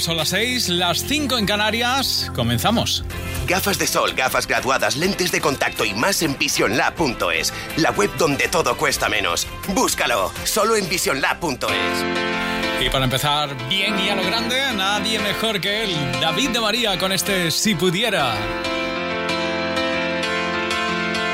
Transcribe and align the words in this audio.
son 0.00 0.16
las 0.16 0.30
6, 0.30 0.68
las 0.70 1.04
5 1.04 1.38
en 1.38 1.46
Canarias. 1.46 2.30
Comenzamos. 2.34 3.04
Gafas 3.46 3.78
de 3.78 3.86
sol, 3.86 4.12
gafas 4.14 4.46
graduadas, 4.46 4.96
lentes 4.96 5.32
de 5.32 5.40
contacto 5.40 5.84
y 5.84 5.94
más 5.94 6.22
en 6.22 6.38
visionlab.es, 6.38 7.52
la 7.76 7.90
web 7.90 8.10
donde 8.16 8.48
todo 8.48 8.76
cuesta 8.76 9.08
menos. 9.08 9.46
Búscalo, 9.68 10.32
solo 10.44 10.76
en 10.76 10.88
visionlab.es. 10.88 12.84
Y 12.84 12.88
para 12.88 13.04
empezar 13.04 13.54
bien 13.68 13.98
y 13.98 14.08
a 14.08 14.16
lo 14.16 14.22
grande, 14.24 14.56
nadie 14.74 15.18
mejor 15.18 15.60
que 15.60 15.84
él, 15.84 15.94
David 16.20 16.50
de 16.50 16.60
María, 16.60 16.98
con 16.98 17.12
este 17.12 17.50
Si 17.50 17.74
pudiera. 17.74 18.34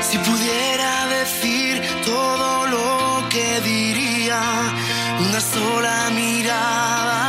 Si 0.01 0.17
pudiera 0.17 1.07
decir 1.07 1.81
todo 2.05 2.67
lo 2.67 3.29
que 3.29 3.61
diría, 3.61 4.41
una 5.19 5.39
sola 5.39 6.09
mirada 6.13 7.26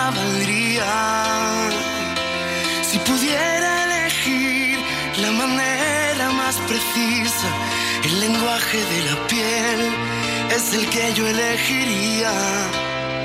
de 8.77 9.03
la 9.05 9.27
piel 9.27 9.81
es 10.55 10.75
el 10.75 10.91
que 10.91 11.15
yo 11.15 11.27
elegiría. 11.27 12.31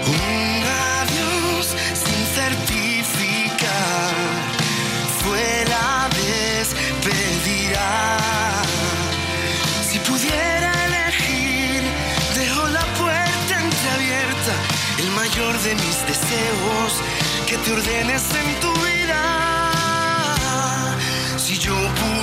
Un 0.07 0.63
adiós 1.01 1.75
sin 1.93 2.25
certificar 2.33 4.13
fue 5.21 5.65
la 5.67 6.07
despedida. 6.23 7.87
Si 9.85 9.99
pudiera 9.99 10.71
elegir, 10.85 11.83
dejo 12.35 12.67
la 12.69 12.85
puerta 12.99 13.59
entreabierta, 13.59 14.53
el 14.99 15.09
mayor 15.11 15.59
de 15.59 15.75
mis 15.75 15.97
deseos, 16.07 17.01
que 17.47 17.57
te 17.57 17.73
ordenes 17.73 18.23
en 18.33 18.59
tu 18.61 18.71
vida. 18.85 19.21
Si 21.37 21.57
yo 21.57 21.75
pudiera 21.75 22.22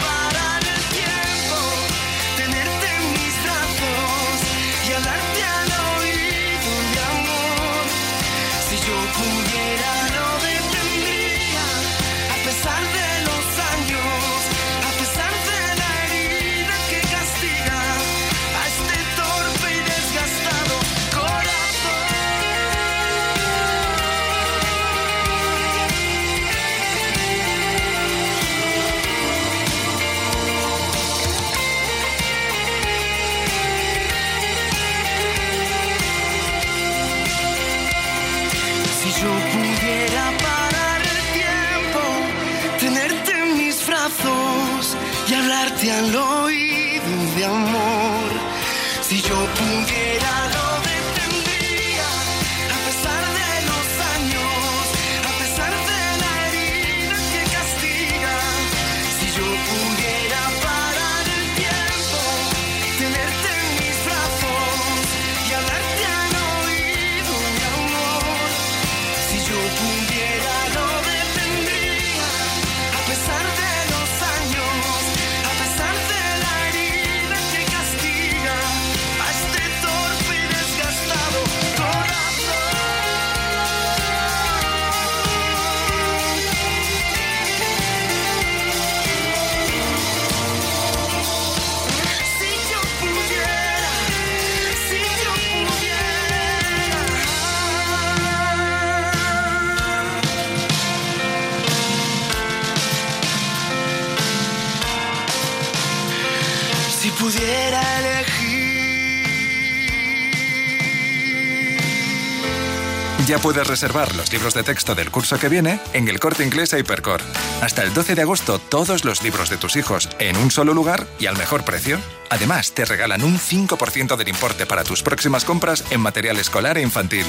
Ya 113.27 113.37
puedes 113.37 113.67
reservar 113.67 114.15
los 114.15 114.31
libros 114.33 114.53
de 114.53 114.63
texto 114.63 114.95
del 114.95 115.11
curso 115.11 115.37
que 115.37 115.47
viene 115.47 115.79
en 115.93 116.07
el 116.07 116.19
corte 116.19 116.43
inglés 116.43 116.73
Hypercore. 116.73 117.23
Hasta 117.61 117.83
el 117.83 117.93
12 117.93 118.15
de 118.15 118.23
agosto, 118.23 118.57
todos 118.57 119.05
los 119.05 119.21
libros 119.21 119.49
de 119.49 119.57
tus 119.57 119.75
hijos 119.75 120.09
en 120.19 120.35
un 120.37 120.49
solo 120.49 120.73
lugar 120.73 121.05
y 121.19 121.27
al 121.27 121.37
mejor 121.37 121.63
precio. 121.63 121.99
Además, 122.29 122.73
te 122.73 122.83
regalan 122.83 123.23
un 123.23 123.37
5% 123.37 124.15
del 124.17 124.29
importe 124.29 124.65
para 124.65 124.83
tus 124.83 125.03
próximas 125.03 125.45
compras 125.45 125.83
en 125.91 126.01
material 126.01 126.37
escolar 126.37 126.77
e 126.77 126.81
infantil. 126.81 127.25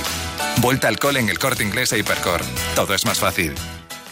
Vuelta 0.59 0.89
al 0.89 0.99
cole 0.99 1.21
en 1.21 1.29
el 1.29 1.39
corte 1.39 1.63
inglés 1.63 1.93
Hypercore. 1.93 2.45
Todo 2.75 2.95
es 2.95 3.05
más 3.05 3.19
fácil. 3.19 3.55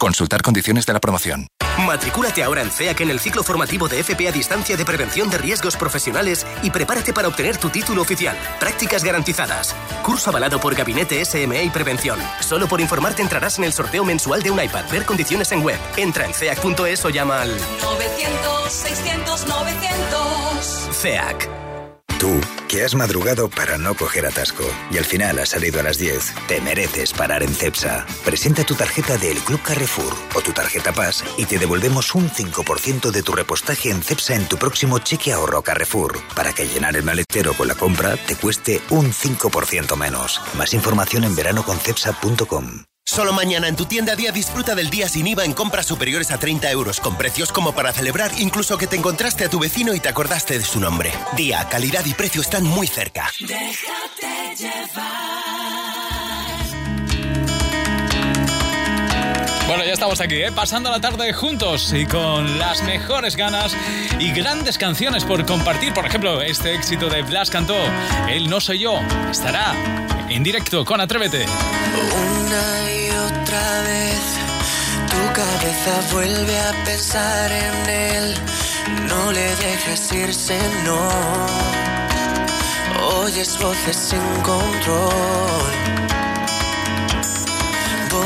Consultar 0.01 0.41
condiciones 0.41 0.87
de 0.87 0.95
la 0.95 0.99
promoción. 0.99 1.47
Matricúlate 1.87 2.43
ahora 2.43 2.63
en 2.63 2.71
CEAC 2.71 3.03
en 3.03 3.11
el 3.11 3.21
ciclo 3.21 3.43
formativo 3.43 3.87
de 3.87 4.01
FP 4.01 4.29
a 4.29 4.33
distancia 4.33 4.75
de 4.75 4.85
prevención 4.87 5.29
de 5.29 5.37
riesgos 5.37 5.77
profesionales 5.77 6.47
y 6.63 6.71
prepárate 6.71 7.13
para 7.13 7.29
obtener 7.29 7.59
tu 7.59 7.69
título 7.69 8.01
oficial. 8.01 8.35
Prácticas 8.59 9.05
garantizadas. 9.05 9.77
Curso 10.03 10.31
avalado 10.31 10.59
por 10.59 10.75
Gabinete 10.75 11.23
SME 11.23 11.65
y 11.65 11.69
Prevención. 11.69 12.19
Solo 12.41 12.67
por 12.67 12.81
informarte 12.81 13.21
entrarás 13.21 13.59
en 13.59 13.65
el 13.65 13.75
sorteo 13.75 14.03
mensual 14.03 14.43
de 14.43 14.51
un 14.51 14.63
iPad. 14.63 14.87
Ver 14.91 15.05
condiciones 15.05 15.53
en 15.53 15.63
web. 15.63 15.79
Entra 15.99 16.25
en 16.25 16.33
ceac.es 16.33 17.05
o 17.05 17.11
llama 17.11 17.43
al 17.43 17.51
900, 17.51 18.73
600, 18.73 19.47
900. 19.49 20.97
CEAC. 20.97 21.60
Tú, 22.21 22.39
que 22.69 22.85
has 22.85 22.95
madrugado 22.95 23.49
para 23.49 23.79
no 23.79 23.95
coger 23.95 24.27
atasco 24.27 24.63
y 24.91 24.99
al 24.99 25.07
final 25.07 25.39
has 25.39 25.49
salido 25.49 25.81
a 25.81 25.83
las 25.83 25.97
10, 25.97 26.35
te 26.49 26.61
mereces 26.61 27.15
parar 27.15 27.43
en 27.43 27.49
CEPSA. 27.49 28.05
Presenta 28.27 28.63
tu 28.63 28.75
tarjeta 28.75 29.17
del 29.17 29.39
Club 29.39 29.63
Carrefour 29.63 30.15
o 30.35 30.43
tu 30.43 30.53
tarjeta 30.53 30.93
Paz 30.93 31.25
y 31.39 31.47
te 31.47 31.59
devolvemos 31.59 32.15
un 32.15 32.29
5% 32.29 33.11
de 33.11 33.23
tu 33.23 33.33
repostaje 33.33 33.89
en 33.89 34.03
CEPSA 34.03 34.35
en 34.35 34.47
tu 34.49 34.59
próximo 34.59 34.99
cheque 34.99 35.33
ahorro 35.33 35.63
Carrefour, 35.63 36.19
para 36.37 36.53
que 36.53 36.69
llenar 36.69 36.95
el 36.95 37.05
maletero 37.05 37.55
con 37.55 37.69
la 37.69 37.75
compra 37.75 38.19
te 38.19 38.37
cueste 38.37 38.83
un 38.91 39.13
5% 39.13 39.97
menos. 39.97 40.43
Más 40.59 40.75
información 40.75 41.25
en 41.25 41.35
veranoconcepsa.com. 41.35 42.85
Solo 43.21 43.35
mañana 43.35 43.69
en 43.69 43.77
tu 43.77 43.85
tienda 43.85 44.17
Día 44.17 44.33
disfruta 44.33 44.75
del 44.75 44.89
día 44.89 45.07
sin 45.07 45.27
IVA 45.27 45.45
en 45.45 45.53
compras 45.53 45.85
superiores 45.85 46.31
a 46.31 46.39
30 46.39 46.71
euros, 46.71 47.01
con 47.01 47.19
precios 47.19 47.53
como 47.53 47.75
para 47.75 47.93
celebrar, 47.93 48.31
incluso 48.39 48.79
que 48.79 48.87
te 48.87 48.97
encontraste 48.97 49.45
a 49.45 49.51
tu 49.51 49.59
vecino 49.59 49.93
y 49.93 50.01
te 50.01 50.09
acordaste 50.09 50.59
de 50.59 50.65
su 50.65 50.81
nombre. 50.81 51.13
Día, 51.37 51.69
calidad 51.69 52.07
y 52.07 52.15
precio 52.15 52.41
están 52.41 52.65
muy 52.65 52.87
cerca. 52.87 53.31
Déjate 53.41 54.57
llevar. 54.57 55.90
Bueno, 59.71 59.85
ya 59.85 59.93
estamos 59.93 60.21
aquí, 60.21 60.35
¿eh? 60.35 60.51
pasando 60.51 60.91
la 60.91 61.01
tarde 61.01 61.33
juntos 61.33 61.93
y 61.93 62.05
con 62.05 62.59
las 62.59 62.83
mejores 62.83 63.37
ganas 63.37 63.73
y 64.19 64.33
grandes 64.33 64.77
canciones 64.79 65.25
por 65.25 65.47
compartir. 65.47 65.95
Por 65.95 66.05
ejemplo, 66.05 66.43
este 66.43 66.75
éxito 66.75 67.09
de 67.09 67.23
Blas 67.23 67.51
cantó, 67.51 67.77
Él 68.29 68.51
no 68.51 68.61
soy 68.61 68.81
yo, 68.81 68.99
estará 69.31 69.73
en 70.29 70.43
directo 70.43 70.85
con 70.85 71.01
Atrévete. 71.01 71.45
Una 71.45 72.93
y 72.93 73.11
otra 73.11 73.83
vez 73.83 74.21
tu 75.09 75.33
cabeza 75.35 76.01
vuelve 76.15 76.59
a 76.59 76.85
pensar 76.85 77.53
en 77.53 77.91
él. 77.91 78.35
No 79.07 79.31
le 79.31 79.55
dejes 79.55 80.13
irse, 80.13 80.59
no. 80.85 81.09
Oyes 83.23 83.57
voces 83.57 83.97
sin 83.97 84.43
control. 84.43 86.00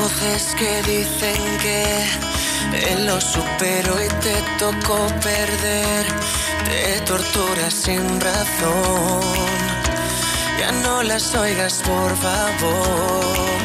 Voces 0.04 0.54
que 0.58 0.82
dicen 0.82 1.42
que 1.62 3.06
lo 3.06 3.18
superó 3.18 3.94
y 4.04 4.08
te 4.24 4.36
tocó 4.58 4.98
perder. 5.22 6.04
Te 6.66 7.00
tortura 7.06 7.70
sin 7.70 8.20
razón. 8.20 9.22
Ya 10.60 10.72
no 10.82 11.02
las 11.02 11.34
oigas, 11.34 11.80
por 11.86 12.14
favor. 12.18 13.58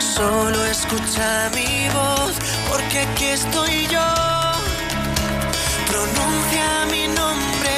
Solo 0.00 0.66
escucha 0.66 1.50
mi 1.54 1.88
voz, 1.88 2.34
porque 2.68 3.00
aquí 3.06 3.24
estoy 3.40 3.86
yo. 3.86 4.08
Pronuncia 5.90 6.66
mi 6.90 7.08
nombre, 7.08 7.74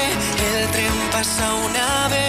el 0.56 0.68
tren 0.72 0.98
pasa 1.12 1.54
una 1.54 2.08
vez 2.08 2.28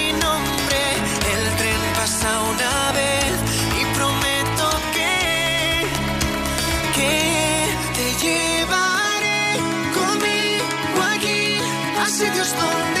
sitios 12.21 12.53
donde 12.55 13.00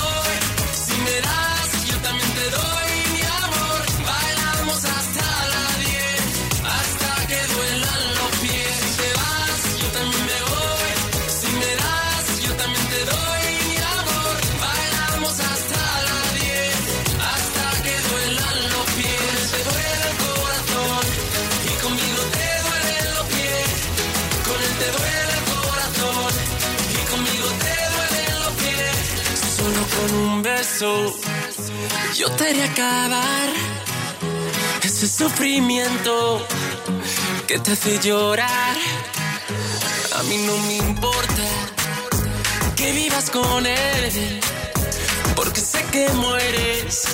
yo 30.81 32.31
te 32.37 32.49
haré 32.49 32.63
acabar 32.63 33.49
ese 34.81 35.07
sufrimiento 35.07 36.43
que 37.47 37.59
te 37.59 37.73
hace 37.73 37.99
llorar. 37.99 38.75
A 40.17 40.23
mí 40.23 40.37
no 40.37 40.57
me 40.57 40.77
importa 40.77 41.43
que 42.75 42.91
vivas 42.93 43.29
con 43.29 43.63
él, 43.67 44.39
porque 45.35 45.61
sé 45.61 45.85
que 45.91 46.09
mueres 46.13 47.05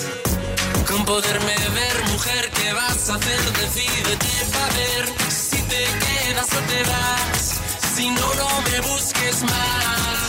con 0.87 1.03
poderme 1.03 1.55
ver, 1.75 2.03
mujer. 2.13 2.49
¿Qué 2.51 2.71
vas 2.71 3.09
a 3.09 3.15
hacer? 3.15 3.41
Decídete 3.51 4.27
para 4.53 4.73
ver 4.75 5.05
si 5.29 5.57
te 5.63 5.83
quedas 6.05 6.47
o 6.53 6.59
te 6.71 6.83
vas. 6.83 7.59
Si 7.97 8.09
no, 8.11 8.33
no 8.33 8.61
me 8.61 8.79
busques 8.89 9.43
más. 9.43 10.26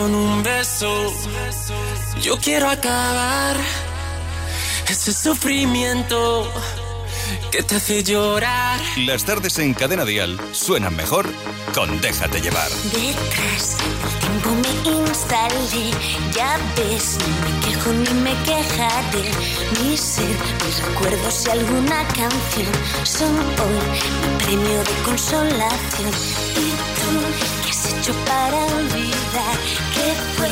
con 0.00 0.14
un 0.14 0.42
beso. 0.42 1.12
Yo 2.22 2.38
quiero 2.38 2.68
acabar 2.70 3.56
ese 4.88 5.12
sufrimiento 5.12 6.50
que 7.50 7.62
te 7.62 7.76
hace 7.76 8.02
llorar. 8.02 8.80
Las 8.96 9.24
tardes 9.24 9.58
en 9.58 9.74
cadena 9.74 10.06
dial 10.06 10.40
suenan 10.52 10.96
mejor 10.96 11.26
con 11.74 12.00
Déjate 12.00 12.40
llevar. 12.40 12.70
Detrás 12.84 13.76
del 13.78 14.20
tiempo 14.20 14.50
me 14.62 14.72
instalé, 15.06 15.90
ya 16.34 16.58
ves, 16.76 17.18
ni 17.22 17.32
me 17.44 17.52
quejo 17.66 17.92
ni 17.92 18.14
me 18.24 18.34
quejaré. 18.44 19.30
Mi 19.82 19.96
ser, 19.98 20.34
mis 20.64 20.82
recuerdos 20.82 21.46
y 21.46 21.50
alguna 21.50 22.08
canción 22.08 22.72
son 23.04 23.36
hoy 23.36 23.78
mi 24.20 24.44
premio 24.44 24.78
de 24.78 24.94
consolación. 25.04 26.12
Y 26.56 26.70
tú 26.96 27.59
mucho 28.10 28.24
para 28.24 28.66
olvidar 28.66 29.56
que 29.94 30.14
fue 30.36 30.48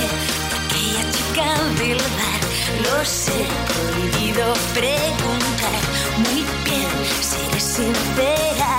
aquella 0.58 1.10
chica 1.10 1.48
del 1.78 1.98
bar. 1.98 2.40
Los 2.92 3.28
he 3.28 3.46
prohibido 3.68 4.52
preguntar. 4.74 5.80
Muy 6.18 6.44
bien, 6.64 6.88
seré 7.20 7.60
sincera. 7.60 8.77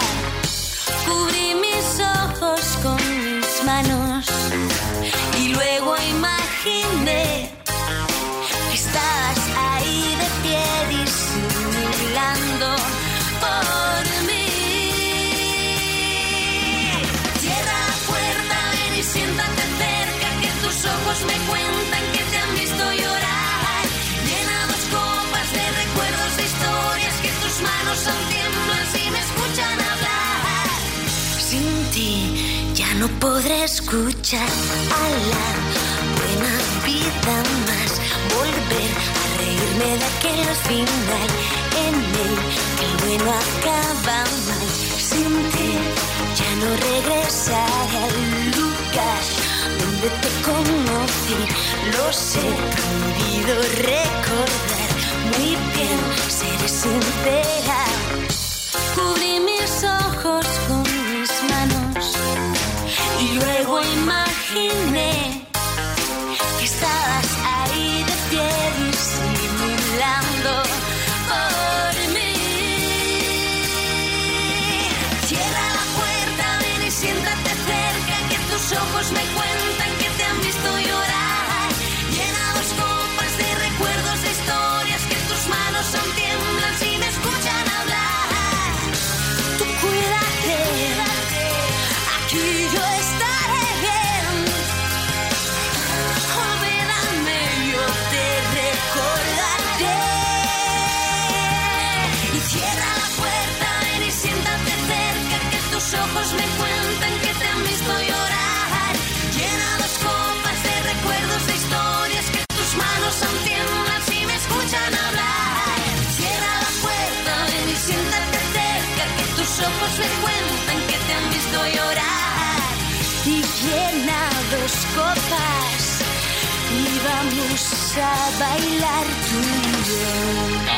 no 32.99 33.07
podré 33.19 33.63
escuchar 33.63 34.49
a 35.01 35.05
la 35.31 35.47
buena 36.17 36.53
vida 36.85 37.35
más. 37.67 37.91
Volver 38.35 38.91
a 39.19 39.27
reírme 39.39 39.89
de 39.99 40.05
aquel 40.13 40.41
final 40.67 41.29
en 41.85 41.95
el 42.23 42.33
que 42.77 42.85
el 42.89 42.95
bueno 43.05 43.31
acaba 43.31 44.19
mal. 44.47 44.67
Sin 45.09 45.31
ti 45.53 45.71
ya 46.39 46.51
no 46.61 46.69
regresaré 46.89 47.97
al 48.07 48.17
lugar 48.57 49.23
donde 49.79 50.09
te 50.21 50.29
conocí. 50.49 51.39
Lo 51.95 52.05
sé, 52.11 52.47
prohibido 52.75 53.55
recordar. 53.93 54.89
Muy 55.31 55.51
bien, 55.73 55.99
seré 56.27 56.67
sincera 56.67 57.79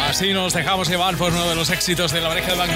Así 0.08 0.32
nos 0.34 0.54
dejamos 0.54 0.88
llevar 0.88 1.18
por 1.18 1.34
uno 1.34 1.50
de 1.50 1.56
los 1.56 1.70
éxitos 1.70 2.12
de 2.14 2.22
la 2.22 2.30
oreja 2.30 2.52
de 2.52 2.58
Van 2.58 2.70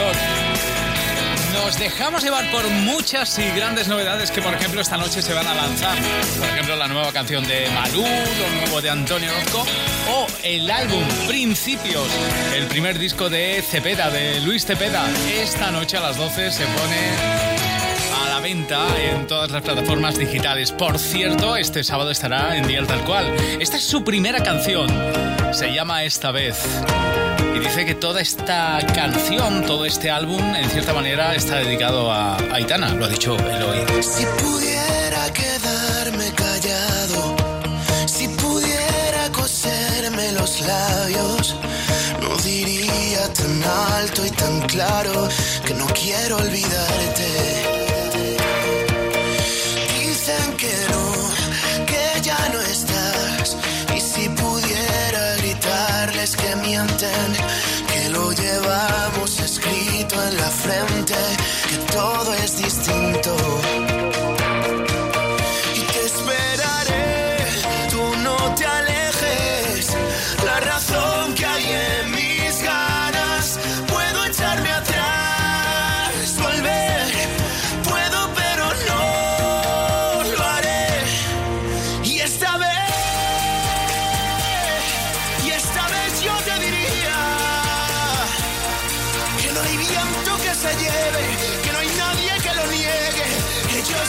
Nos 1.53 1.79
dejamos 1.79 2.21
llevar 2.21 2.51
por 2.51 2.67
muchas 2.69 3.39
y 3.39 3.49
grandes 3.51 3.87
novedades 3.87 4.31
que, 4.31 4.41
por 4.41 4.53
ejemplo, 4.53 4.81
esta 4.81 4.97
noche 4.97 5.21
se 5.21 5.33
van 5.33 5.47
a 5.47 5.53
lanzar. 5.53 5.97
Por 6.37 6.49
ejemplo, 6.49 6.75
la 6.75 6.87
nueva 6.89 7.13
canción 7.13 7.47
de 7.47 7.69
Malú, 7.69 8.01
lo 8.03 8.59
nuevo 8.59 8.81
de 8.81 8.89
Antonio 8.89 9.31
Orozco 9.31 9.65
o 10.11 10.27
el 10.43 10.69
álbum 10.69 11.03
Principios, 11.27 12.09
el 12.53 12.65
primer 12.67 12.99
disco 12.99 13.29
de 13.29 13.63
Cepeda, 13.65 14.09
de 14.09 14.41
Luis 14.41 14.65
Cepeda. 14.65 15.07
Esta 15.33 15.71
noche 15.71 15.95
a 15.95 16.01
las 16.01 16.17
12 16.17 16.51
se 16.51 16.65
pone 16.65 17.54
venta 18.45 18.85
en 19.01 19.25
todas 19.25 19.49
las 19.49 19.63
plataformas 19.63 20.19
digitales. 20.19 20.71
Por 20.71 20.99
cierto, 20.99 21.57
este 21.57 21.83
sábado 21.83 22.11
estará 22.11 22.55
en 22.55 22.67
Dial 22.67 22.85
Tal 22.85 23.03
Cual. 23.03 23.35
Esta 23.59 23.77
es 23.77 23.83
su 23.83 24.03
primera 24.03 24.43
canción. 24.43 24.87
Se 25.51 25.73
llama 25.73 26.03
Esta 26.03 26.29
vez. 26.29 26.63
Y 27.55 27.59
dice 27.59 27.87
que 27.87 27.95
toda 27.95 28.21
esta 28.21 28.77
canción, 28.93 29.65
todo 29.65 29.83
este 29.83 30.11
álbum, 30.11 30.43
en 30.53 30.69
cierta 30.69 30.93
manera 30.93 31.33
está 31.33 31.55
dedicado 31.55 32.11
a 32.11 32.37
Aitana. 32.53 32.93
Lo 32.93 33.05
ha 33.05 33.07
dicho 33.07 33.35
Eloy. 33.35 33.79
Si 34.03 34.25
pudiera 34.39 35.33
quedarme 35.33 36.31
callado, 36.35 37.35
si 38.05 38.27
pudiera 38.27 39.31
coserme 39.31 40.33
los 40.33 40.61
labios, 40.61 41.55
no 42.21 42.37
diría 42.43 43.27
tan 43.33 43.63
alto 43.63 44.23
y 44.23 44.29
tan 44.29 44.61
claro 44.67 45.29
que 45.65 45.73
no 45.73 45.87
quiero 45.87 46.37
olvidarte. 46.37 47.74
Que 56.65 58.09
lo 58.09 58.31
llevamos 58.31 59.39
escrito 59.39 60.15
en 60.23 60.35
la 60.35 60.49
frente, 60.49 61.13
que 61.69 61.77
todo 61.93 62.34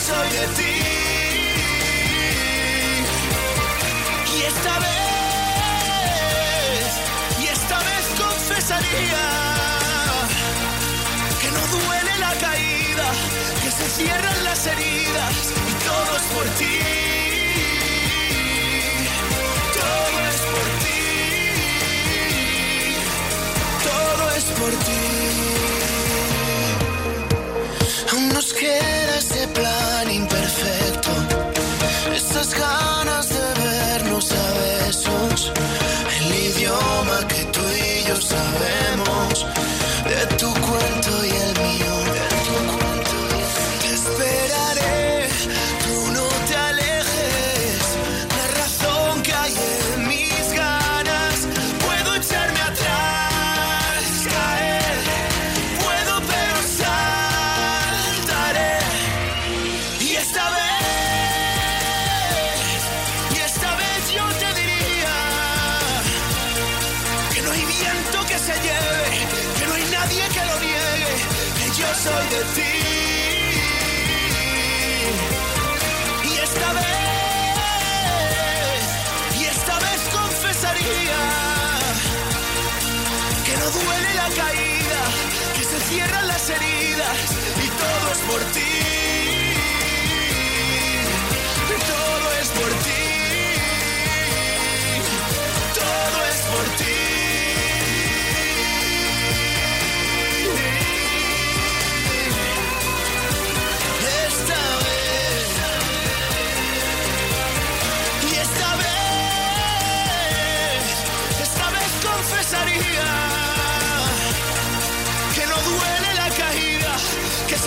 soy 0.07 0.29
de 0.39 0.45
ti. 0.57 0.75
Y 4.35 4.37
esta 4.51 4.73
vez, 4.85 6.89
y 7.41 7.43
esta 7.57 7.77
vez 7.89 8.05
confesaría 8.23 9.25
que 11.41 11.49
no 11.55 11.61
duele 11.75 12.13
la 12.25 12.33
caída, 12.45 13.07
que 13.63 13.71
se 13.79 13.87
cierran 13.97 14.39
las 14.45 14.61
heridas 14.67 15.35
y 15.71 15.73
todo 15.87 16.11
es 16.19 16.25
por 16.35 16.47
ti. 16.59 16.75
Todo 19.81 20.17
es 20.31 20.39
por 20.53 20.67
ti. 20.83 21.01
Todo 23.89 24.23
es 24.37 24.45
por 24.59 24.73
ti. 24.85 25.26
Esas 32.47 32.59
ganas 32.59 33.29
de 33.29 33.61
vernos 33.61 34.31
a 34.31 34.53
besos. 34.53 35.51
El 36.21 36.33
idioma 36.33 37.27
que 37.27 37.43
tú 37.51 37.59
y 37.59 38.07
yo 38.07 38.15
sabemos. 38.15 38.86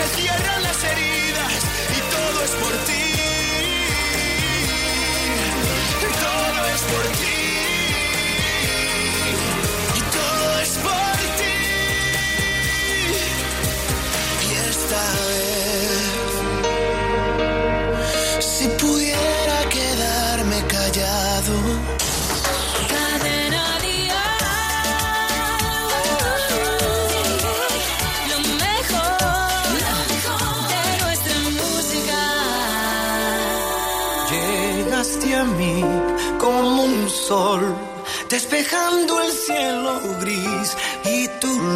Se 0.00 0.22
cierran 0.22 0.62
las 0.62 0.69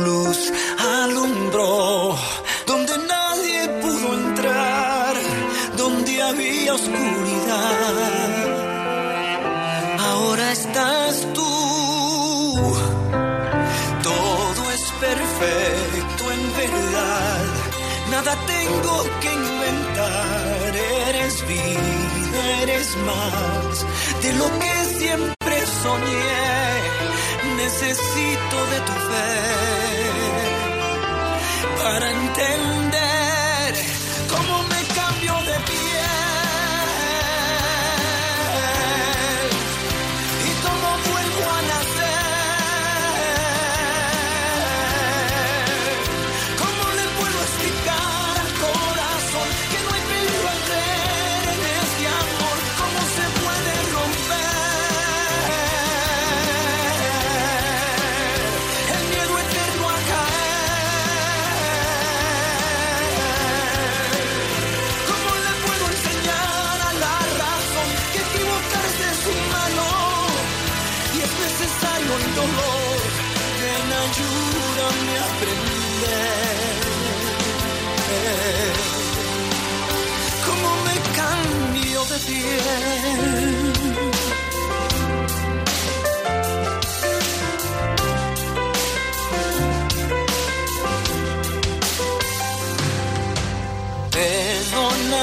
luz 0.05 0.53
alumbró 0.79 2.17
donde 2.67 2.95
nadie 3.15 3.69
pudo 3.83 4.09
entrar, 4.15 5.15
donde 5.77 6.23
había 6.23 6.75
oscuridad. 6.75 7.95
Ahora 10.11 10.53
estás 10.53 11.15
tú. 11.37 11.53
Todo 14.11 14.63
es 14.77 14.85
perfecto 15.07 16.23
en 16.37 16.43
verdad. 16.63 17.45
Nada 18.11 18.33
tengo 18.55 18.97
que 19.23 19.31
inventar. 19.45 20.71
Eres 21.09 21.35
vida, 21.49 22.41
eres 22.63 22.89
más 23.11 23.73
de 24.23 24.31
lo 24.41 24.47
que 24.61 24.75
siempre 24.99 25.55
soñé. 25.83 26.34
Necesito 27.77 28.67
de 28.71 28.81
tu 28.87 28.93
fe. 28.93 29.35
Para 31.83 32.09
entender 32.09 32.94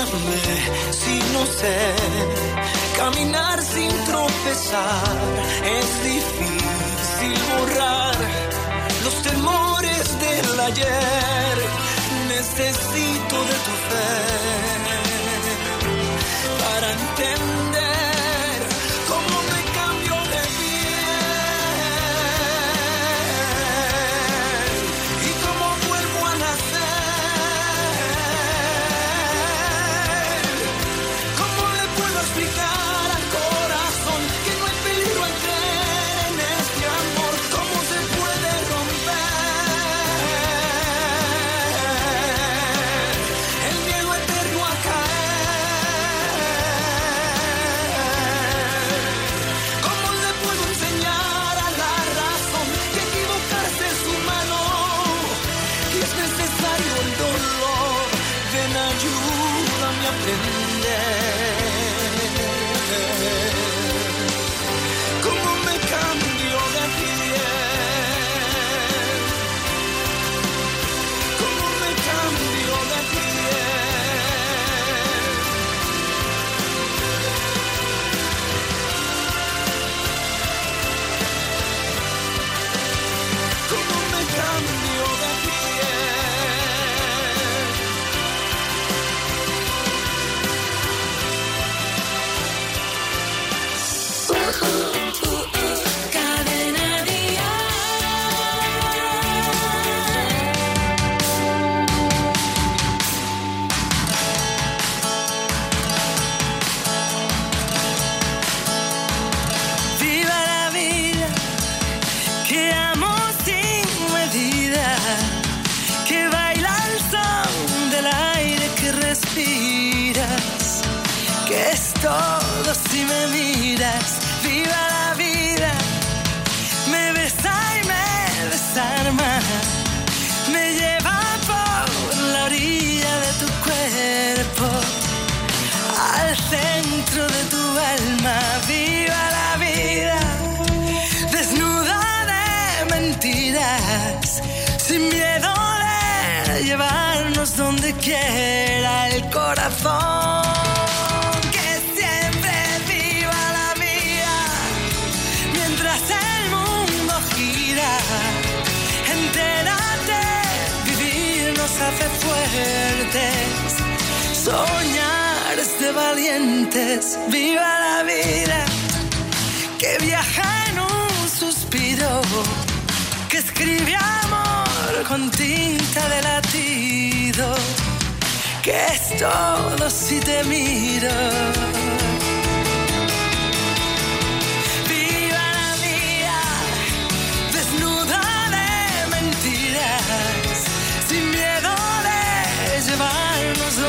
si 0.06 1.20
no 1.34 1.46
sé 1.46 1.94
caminar 2.98 3.62
sin 3.62 3.90
tropezar? 4.06 5.18
Es 5.80 6.04
difícil 6.04 7.38
borrar 7.52 8.16
los 9.04 9.22
temores 9.22 10.20
del 10.20 10.60
ayer. 10.60 11.58
Necesito 12.30 13.36
de 13.50 13.58
tu 13.66 13.74
fe 13.90 14.12
para 16.64 16.92
entender 16.92 17.71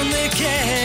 The 0.03 0.29
care 0.31 0.82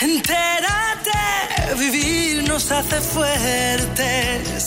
Entérate, 0.00 1.10
vivir 1.78 2.42
nos 2.48 2.68
hace 2.72 3.00
fuertes. 3.00 4.66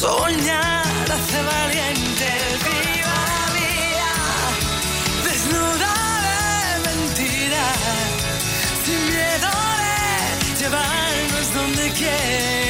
Soñar 0.00 0.86
hace 0.86 1.42
valiente. 1.42 2.28
Viva 2.64 3.18
la 3.32 3.44
vida, 3.58 4.12
desnuda 5.24 5.94
de 6.24 6.38
mentira. 6.88 7.66
Sin 8.86 9.00
miedo 9.10 9.50
de 9.82 9.92
llevarnos 10.58 11.46
donde 11.54 11.84
quieras. 11.90 12.67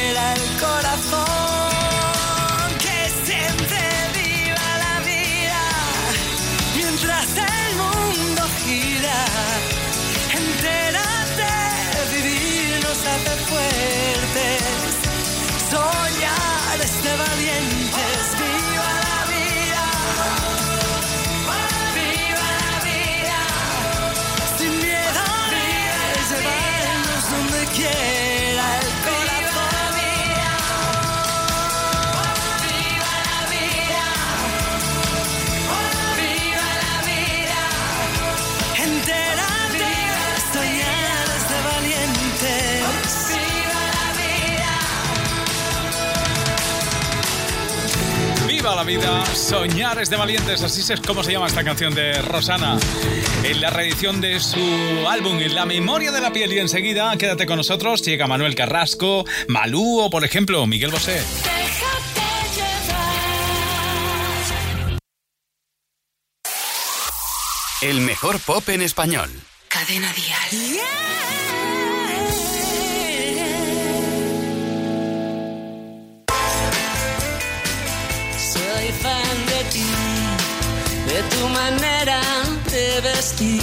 Soñar 15.71 16.81
es 16.83 17.03
de 17.05 17.17
valientes, 17.17 18.38
la 48.79 48.85
vida, 48.85 49.27
soñar 49.35 50.01
es 50.01 50.09
de 50.09 50.17
valientes, 50.17 50.63
así 50.63 50.93
es 50.93 51.01
como 51.01 51.25
se 51.25 51.33
llama 51.33 51.49
esta 51.49 51.65
canción 51.65 51.97
de 51.97 52.23
Rosana. 52.23 52.79
En 53.43 53.61
la 53.61 53.71
reedición 53.71 54.21
de 54.21 54.39
su 54.39 54.61
álbum 55.09 55.41
En 55.41 55.57
la 55.57 55.67
memoria 55.67 56.13
de 56.13 56.21
la 56.21 56.33
piel 56.33 56.53
y 56.53 56.61
enseguida, 56.61 57.17
quédate 57.17 57.45
con 57.45 57.57
nosotros, 57.57 58.03
llega 58.03 58.29
Manuel 58.29 58.55
Carrasco, 58.55 59.25
Malú 59.49 59.99
o 59.99 60.11
por 60.11 60.25
ejemplo 60.25 60.65
Miguel 60.69 60.93
Bosé. 60.93 61.21
El 67.83 68.01
mejor 68.03 68.39
pop 68.39 68.69
en 68.69 68.83
español. 68.83 69.29
Cadena 69.69 70.13
Dial. 70.13 70.79
Soy 71.19 71.38
de 81.19 81.25
tu 81.37 81.49
manera 81.49 82.21
de 82.71 83.01
vestir, 83.01 83.63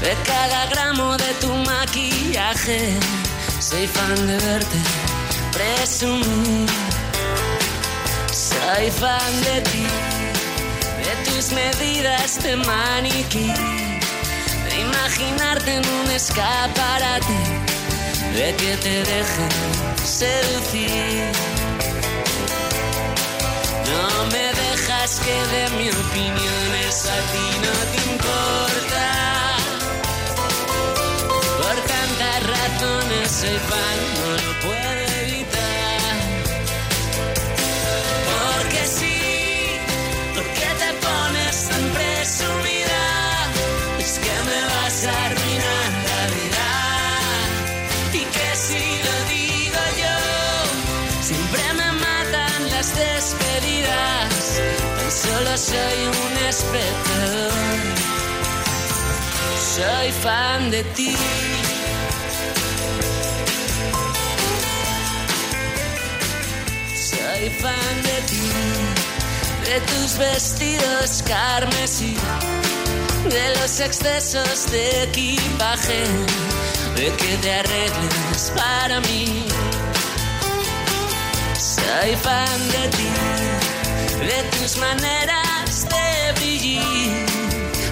de 0.00 0.12
cada 0.24 0.66
gramo 0.72 1.16
de 1.18 1.30
tu 1.42 1.52
maquillaje. 1.70 2.80
Soy 3.60 3.86
fan 3.86 4.26
de 4.26 4.36
verte 4.46 4.80
presumir. 5.52 6.68
Soy 8.32 8.90
fan 9.00 9.32
de 9.48 9.56
ti, 9.70 9.86
de 11.06 11.14
tus 11.26 11.52
medidas 11.52 12.42
de 12.42 12.56
maniquí, 12.56 13.52
de 14.66 14.74
imaginarte 14.86 15.70
en 15.74 15.84
un 16.00 16.10
escaparate, 16.10 17.38
de 18.38 18.48
que 18.60 18.72
te 18.84 18.96
dejen 19.12 19.52
seducir. 20.02 21.30
No 23.90 24.26
me 24.32 24.67
dejas 25.08 25.20
que 25.20 25.32
de 25.32 25.68
mi 25.76 25.88
opinión 25.90 26.74
eso 26.88 27.08
a 27.08 27.20
ti 27.32 27.46
no 27.64 27.72
te 27.92 27.98
importa. 28.10 29.06
Por 31.56 31.76
tantas 31.86 32.38
razones 32.46 33.30
soy 33.30 33.58
fan, 33.68 33.98
no 34.20 34.30
lo 34.46 34.60
puedo 34.60 34.97
soy 55.58 56.06
un 56.06 56.46
espectador. 56.46 57.52
Soy 59.74 60.12
fan 60.22 60.70
de 60.70 60.84
ti. 60.94 61.16
Soy 66.94 67.50
fan 67.60 67.94
de 68.08 68.18
ti, 68.30 68.50
de 69.64 69.80
tus 69.80 70.18
vestidos 70.18 71.22
carmesí, 71.26 72.16
de 73.28 73.60
los 73.60 73.80
excesos 73.80 74.70
de 74.70 75.04
equipaje, 75.04 76.04
de 76.96 77.12
que 77.16 77.36
te 77.42 77.52
arregles 77.52 78.52
para 78.56 79.00
mí. 79.00 79.46
Soy 81.58 82.14
fan 82.16 82.60
de 82.74 82.88
ti, 82.96 83.10
de 84.26 84.58
tus 84.58 84.76
maneras 84.76 85.47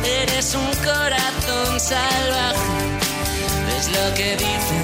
Eres 0.05 0.55
un 0.55 0.70
corazón 0.85 1.81
salvaje, 1.81 2.59
es 3.79 3.88
lo 3.88 4.14
que 4.14 4.37
dicen 4.37 4.83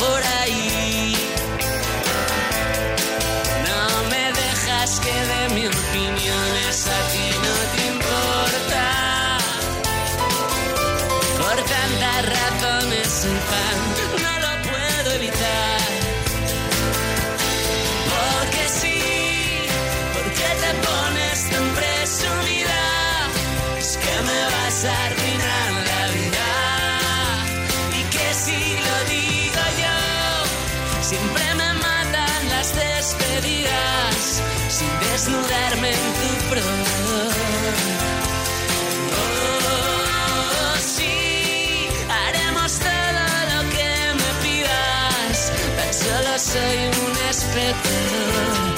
por 0.00 0.22
ahí. 0.40 1.14
No 3.68 4.08
me 4.10 4.32
dejas 4.32 5.00
que 5.00 5.12
de 5.12 5.54
mi 5.54 5.68
desnudarme 35.24 35.90
en 35.90 35.94
tu 35.94 36.48
sí, 40.80 41.86
haremos 42.10 42.78
todo 42.80 43.24
lo 43.52 43.70
que 43.70 44.14
me 44.14 44.30
pidas, 44.42 45.52
soy 46.38 46.78
un 47.04 47.12
espectador. 47.30 48.71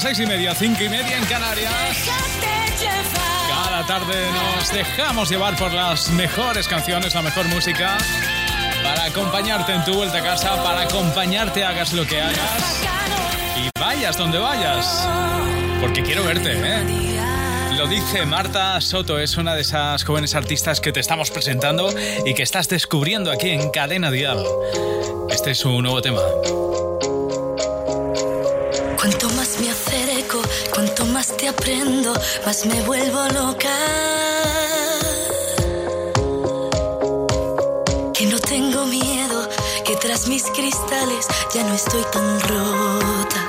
Las 0.00 0.16
seis 0.16 0.26
y 0.26 0.30
media, 0.30 0.54
cinco 0.54 0.82
y 0.82 0.88
media 0.88 1.18
en 1.18 1.24
Canarias. 1.26 1.72
Cada 3.50 3.86
tarde 3.86 4.14
nos 4.32 4.72
dejamos 4.72 5.28
llevar 5.28 5.56
por 5.56 5.74
las 5.74 6.08
mejores 6.12 6.66
canciones, 6.68 7.14
la 7.14 7.20
mejor 7.20 7.46
música, 7.48 7.98
para 8.82 9.04
acompañarte 9.04 9.74
en 9.74 9.84
tu 9.84 9.92
vuelta 9.92 10.16
a 10.16 10.22
casa, 10.22 10.64
para 10.64 10.82
acompañarte, 10.82 11.64
hagas 11.64 11.92
lo 11.92 12.06
que 12.06 12.18
hagas 12.18 12.82
y 13.58 13.78
vayas 13.78 14.16
donde 14.16 14.38
vayas. 14.38 15.06
Porque 15.82 16.02
quiero 16.02 16.24
verte, 16.24 16.52
¿eh? 16.54 17.76
Lo 17.76 17.86
dice 17.86 18.24
Marta 18.24 18.80
Soto, 18.80 19.18
es 19.18 19.36
una 19.36 19.54
de 19.54 19.60
esas 19.60 20.02
jóvenes 20.04 20.34
artistas 20.34 20.80
que 20.80 20.92
te 20.92 21.00
estamos 21.00 21.30
presentando 21.30 21.92
y 22.24 22.32
que 22.32 22.42
estás 22.42 22.70
descubriendo 22.70 23.30
aquí 23.30 23.50
en 23.50 23.68
Cadena 23.68 24.10
Dial. 24.10 24.42
Este 25.28 25.50
es 25.50 25.58
su 25.58 25.82
nuevo 25.82 26.00
tema. 26.00 26.22
Te 31.36 31.48
aprendo, 31.48 32.12
más 32.44 32.66
me 32.66 32.80
vuelvo 32.82 33.22
loca. 33.28 33.76
Que 38.14 38.26
no 38.26 38.38
tengo 38.38 38.86
miedo, 38.86 39.48
que 39.84 39.96
tras 39.96 40.28
mis 40.28 40.44
cristales 40.44 41.26
ya 41.54 41.62
no 41.64 41.74
estoy 41.74 42.04
tan 42.12 42.40
rota. 42.40 43.40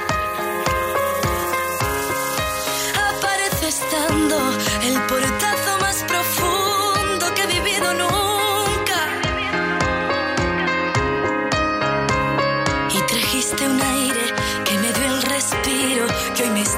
Aparece 3.09 3.67
estando 3.67 4.37
el 4.83 5.01
portazo 5.07 5.20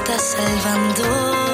está 0.04 0.18
salvando. 0.18 1.53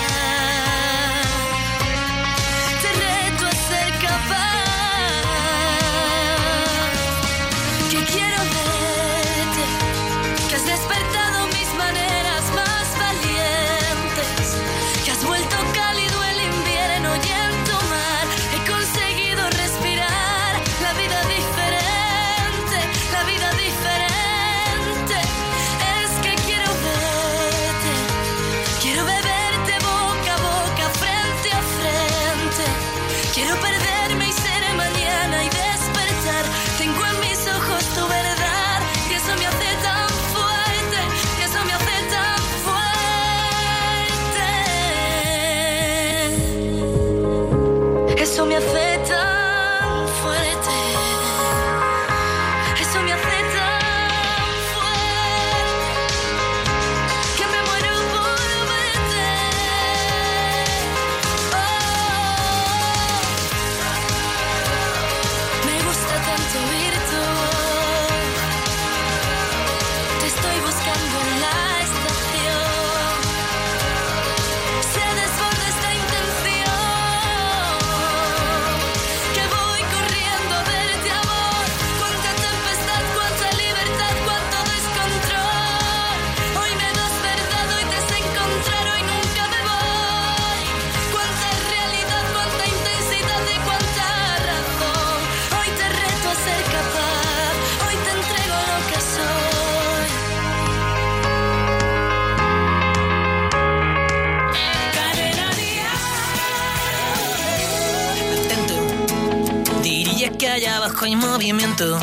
rojo 111.01 111.05
y 111.07 111.15
movimiento. 111.15 111.99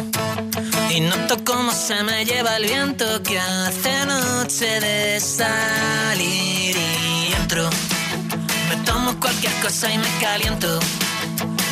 Y 0.90 1.00
noto 1.00 1.36
cómo 1.44 1.72
se 1.72 2.02
me 2.02 2.24
lleva 2.24 2.56
el 2.56 2.64
viento 2.64 3.22
que 3.22 3.38
hace 3.38 4.06
noche 4.06 4.80
de 4.80 5.20
salir 5.20 6.76
y 6.76 7.32
entro. 7.34 7.68
Me 8.68 8.76
tomo 8.84 9.18
cualquier 9.20 9.52
cosa 9.62 9.92
y 9.92 9.98
me 9.98 10.08
caliento. 10.20 10.80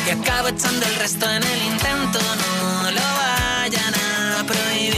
Y 0.05 0.09
acabo 0.11 0.47
echando 0.47 0.85
el 0.85 0.95
resto 0.95 1.29
en 1.29 1.43
el 1.43 1.63
intento. 1.63 2.19
No 2.83 2.91
lo 2.91 3.07
vayan 3.23 3.93
a 4.39 4.43
prohibir. 4.45 4.93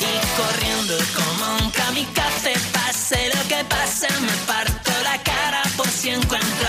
Y 0.00 0.12
corriendo 0.36 0.96
como 1.14 1.64
un 1.64 1.70
kamikaze, 1.70 2.54
pase 2.72 3.30
lo 3.34 3.48
que 3.48 3.64
pase, 3.64 4.08
me 4.20 4.32
parto 4.46 4.92
la 5.04 5.22
cara 5.22 5.62
por 5.76 5.88
si 5.88 6.10
encuentro 6.10 6.68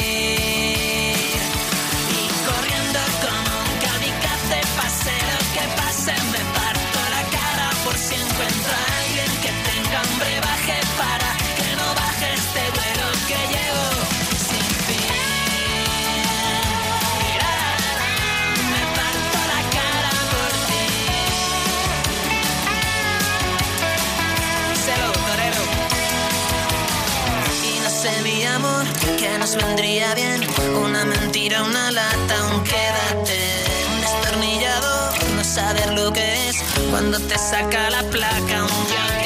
vendría 29.55 30.13
bien 30.15 30.41
una 30.75 31.03
mentira, 31.03 31.63
una 31.63 31.91
lata, 31.91 32.45
un 32.53 32.63
quédate. 32.63 33.63
Un 33.93 34.01
destornillado, 34.01 35.11
no 35.35 35.43
saber 35.43 35.93
lo 35.93 36.13
que 36.13 36.49
es 36.49 36.63
cuando 36.89 37.19
te 37.19 37.37
saca 37.37 37.89
la 37.89 38.03
placa, 38.03 38.63
un 38.63 38.87
ya 38.87 39.20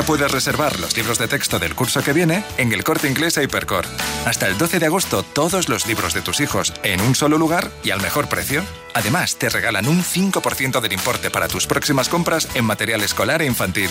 Ya 0.00 0.06
puedes 0.06 0.32
reservar 0.32 0.80
los 0.80 0.96
libros 0.96 1.18
de 1.18 1.28
texto 1.28 1.58
del 1.58 1.74
curso 1.74 2.02
que 2.02 2.14
viene 2.14 2.42
en 2.56 2.72
el 2.72 2.84
corte 2.84 3.06
inglés 3.06 3.36
a 3.36 3.42
Hipercor. 3.42 3.84
Hasta 4.24 4.46
el 4.46 4.56
12 4.56 4.78
de 4.78 4.86
agosto, 4.86 5.22
todos 5.22 5.68
los 5.68 5.86
libros 5.86 6.14
de 6.14 6.22
tus 6.22 6.40
hijos 6.40 6.72
en 6.82 7.02
un 7.02 7.14
solo 7.14 7.36
lugar 7.36 7.70
y 7.84 7.90
al 7.90 8.00
mejor 8.00 8.26
precio. 8.26 8.64
Además, 8.94 9.36
te 9.36 9.50
regalan 9.50 9.86
un 9.86 10.02
5% 10.02 10.80
del 10.80 10.94
importe 10.94 11.30
para 11.30 11.48
tus 11.48 11.66
próximas 11.66 12.08
compras 12.08 12.48
en 12.54 12.64
material 12.64 13.02
escolar 13.02 13.42
e 13.42 13.44
infantil. 13.44 13.90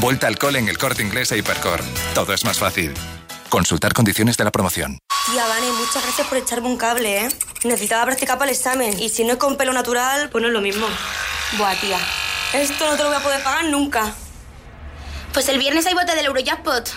Vuelta 0.00 0.26
al 0.26 0.36
cole 0.36 0.58
en 0.58 0.68
el 0.68 0.78
corte 0.78 1.04
inglés 1.04 1.30
a 1.30 1.36
Hipercor. 1.36 1.80
Todo 2.12 2.34
es 2.34 2.44
más 2.44 2.58
fácil. 2.58 2.92
Consultar 3.48 3.92
condiciones 3.92 4.36
de 4.36 4.42
la 4.42 4.50
promoción. 4.50 4.98
Tía, 5.30 5.46
Vane, 5.46 5.70
muchas 5.78 6.02
gracias 6.02 6.26
por 6.26 6.38
echarme 6.38 6.66
un 6.66 6.76
cable, 6.76 7.24
¿eh? 7.24 7.28
Necesitaba 7.62 8.04
practicar 8.06 8.36
para 8.36 8.50
el 8.50 8.56
examen. 8.56 8.98
Y 8.98 9.10
si 9.10 9.22
no 9.22 9.34
es 9.34 9.38
con 9.38 9.56
pelo 9.56 9.72
natural, 9.72 10.28
pues 10.28 10.42
no 10.42 10.48
es 10.48 10.54
lo 10.54 10.60
mismo. 10.60 10.88
Buah, 11.56 11.76
tía. 11.76 12.00
Esto 12.52 12.90
no 12.90 12.96
te 12.96 13.04
lo 13.04 13.10
voy 13.10 13.18
a 13.18 13.22
poder 13.22 13.44
pagar 13.44 13.66
nunca. 13.66 14.12
Pues 15.36 15.50
el 15.50 15.58
viernes 15.58 15.84
hay 15.84 15.92
bote 15.92 16.14
del 16.14 16.24
Eurojackpot. 16.24 16.94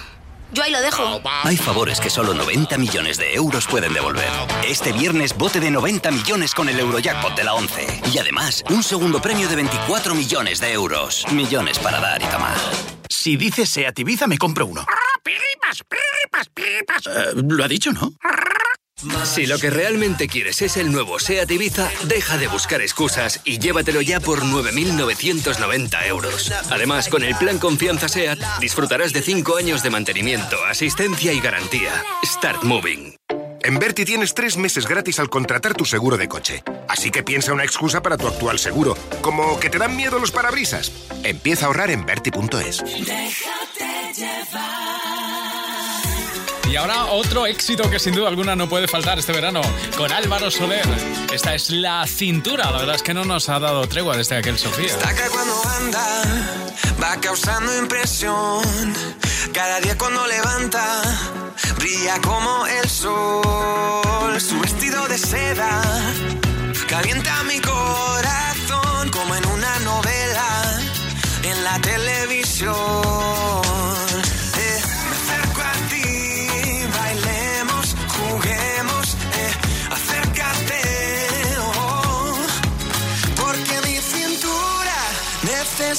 Yo 0.54 0.64
ahí 0.64 0.72
lo 0.72 0.80
dejo. 0.80 1.22
Hay 1.44 1.58
favores 1.58 2.00
que 2.00 2.10
solo 2.10 2.34
90 2.34 2.78
millones 2.78 3.18
de 3.18 3.34
euros 3.34 3.68
pueden 3.68 3.92
devolver. 3.92 4.30
Este 4.66 4.94
viernes 4.94 5.36
bote 5.36 5.60
de 5.60 5.70
90 5.70 6.10
millones 6.12 6.56
con 6.56 6.70
el 6.70 6.80
Eurojackpot 6.80 7.36
de 7.36 7.44
la 7.44 7.54
11. 7.56 8.02
Y 8.14 8.18
además, 8.18 8.64
un 8.70 8.82
segundo 8.82 9.22
premio 9.22 9.50
de 9.50 9.58
24 9.58 10.16
millones 10.16 10.62
de 10.62 10.72
euros. 10.72 11.26
Millones 11.34 11.80
para 11.80 12.00
dar 12.00 12.22
y 12.22 12.28
tomar. 12.28 12.56
Si 13.10 13.36
dices 13.36 13.68
Seat 13.68 14.00
Ibiza, 14.00 14.26
me 14.26 14.38
compro 14.38 14.68
uno. 14.68 14.86
Eh, 17.08 17.34
lo 17.36 17.62
ha 17.62 17.68
dicho, 17.68 17.92
¿no? 17.92 18.14
Si 19.24 19.46
lo 19.46 19.58
que 19.58 19.70
realmente 19.70 20.28
quieres 20.28 20.62
es 20.62 20.76
el 20.76 20.92
nuevo 20.92 21.20
SEAT 21.20 21.50
Ibiza, 21.52 21.90
deja 22.04 22.38
de 22.38 22.48
buscar 22.48 22.82
excusas 22.82 23.40
y 23.46 23.58
llévatelo 23.60 24.02
ya 24.02 24.20
por 24.20 24.44
9.990 24.44 26.08
euros. 26.08 26.52
Además, 26.70 27.08
con 27.08 27.24
el 27.24 27.36
plan 27.36 27.60
Confianza 27.60 28.10
SEAT, 28.10 28.40
disfrutarás 28.60 29.14
de 29.14 29.22
5 29.22 29.56
años 29.58 29.84
de 29.84 29.90
mantenimiento, 29.90 30.58
asistencia 30.66 31.32
y 31.32 31.40
garantía. 31.40 32.04
Start 32.26 32.64
Moving. 32.64 33.16
En 33.62 33.78
Berti 33.78 34.04
tienes 34.04 34.34
tres 34.34 34.58
meses 34.58 34.88
gratis 34.88 35.20
al 35.20 35.30
contratar 35.30 35.76
tu 35.76 35.86
seguro 35.86 36.18
de 36.18 36.28
coche. 36.28 36.64
Así 36.88 37.12
que 37.12 37.24
piensa 37.24 37.54
una 37.54 37.64
excusa 37.64 38.02
para 38.02 38.18
tu 38.18 38.28
actual 38.28 38.58
seguro, 38.58 38.98
como 39.22 39.60
que 39.60 39.70
te 39.70 39.78
dan 39.78 39.96
miedo 39.96 40.20
los 40.20 40.32
parabrisas. 40.32 40.92
Empieza 41.24 41.66
a 41.66 41.68
ahorrar 41.68 41.92
en 41.92 42.06
Berti.es. 42.06 42.84
Y 46.70 46.76
ahora 46.76 47.06
otro 47.06 47.48
éxito 47.48 47.90
que 47.90 47.98
sin 47.98 48.14
duda 48.14 48.28
alguna 48.28 48.56
no 48.56 48.70
puede 48.70 48.88
faltar 48.88 49.18
este 49.18 49.32
verano 49.34 49.62
con 49.98 50.12
Álvaro 50.12 50.52
Soler. 50.52 50.86
Esta 51.34 51.56
es 51.56 51.72
la 51.72 52.06
cintura. 52.06 52.70
La 52.70 52.78
verdad 52.78 52.96
es 52.96 53.02
que 53.02 53.16
no 53.16 53.26
nos 53.26 53.50
ha 53.50 53.60
dado 53.60 53.88
tregua 53.88 54.16
desde 54.16 54.38
aquel 54.38 54.56
Sofía. 54.60 54.86
Destaca 54.86 55.30
cuando 55.30 55.62
anda, 55.66 56.24
va 57.02 57.20
causando 57.20 57.76
impresión. 57.76 58.94
Cada 59.52 59.80
día 59.80 59.98
cuando 59.98 60.28
levanta, 60.28 61.02
brilla 61.78 62.22
como 62.22 62.68
el 62.68 62.88
sol. 62.88 64.40
Su 64.40 64.60
vestido 64.60 65.08
de 65.08 65.18
seda 65.18 65.82
calienta 66.88 67.44
mi 67.46 67.60
corazón 67.62 69.10
como 69.10 69.36
en 69.36 69.46
una 69.48 69.80
novela 69.80 70.80
en 71.42 71.64
la 71.64 71.80
televisión. 71.82 73.69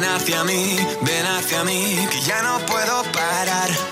Ven 0.00 0.08
hacia 0.10 0.44
mí, 0.44 0.76
ven 1.02 1.26
hacia 1.26 1.64
mí, 1.64 2.06
que 2.08 2.20
ya 2.20 2.40
no 2.40 2.64
puedo 2.66 3.02
parar. 3.10 3.87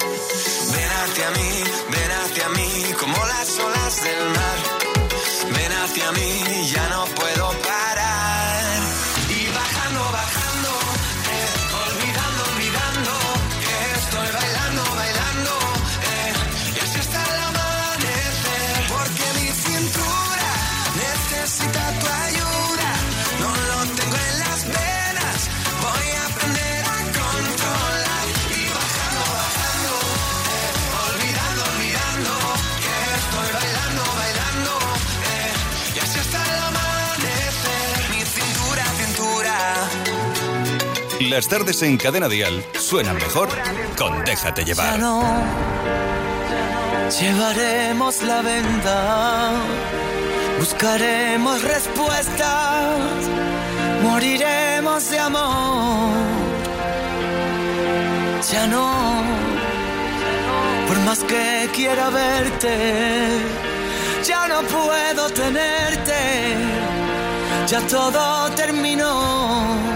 Las 41.37 41.49
tardes 41.49 41.83
en 41.83 41.99
Cadena 41.99 42.31
Dial 42.31 42.65
suenan 42.81 43.17
mejor 43.17 43.51
con 43.99 44.25
Déjate 44.25 44.63
Ya 44.63 44.73
llevar. 44.73 44.99
no 44.99 45.23
llevaremos 47.21 48.23
la 48.23 48.41
venda, 48.41 49.53
buscaremos 50.59 51.63
respuestas, 51.63 53.29
moriremos 54.03 55.11
de 55.11 55.19
amor. 55.19 56.15
Ya 58.51 58.67
no, 58.69 59.23
por 60.89 60.99
más 61.01 61.19
que 61.19 61.69
quiera 61.75 62.09
verte, 62.09 63.41
ya 64.25 64.49
no 64.49 64.63
puedo 64.63 65.29
tenerte, 65.35 66.57
ya 67.67 67.81
todo 67.83 68.51
terminó, 68.53 69.96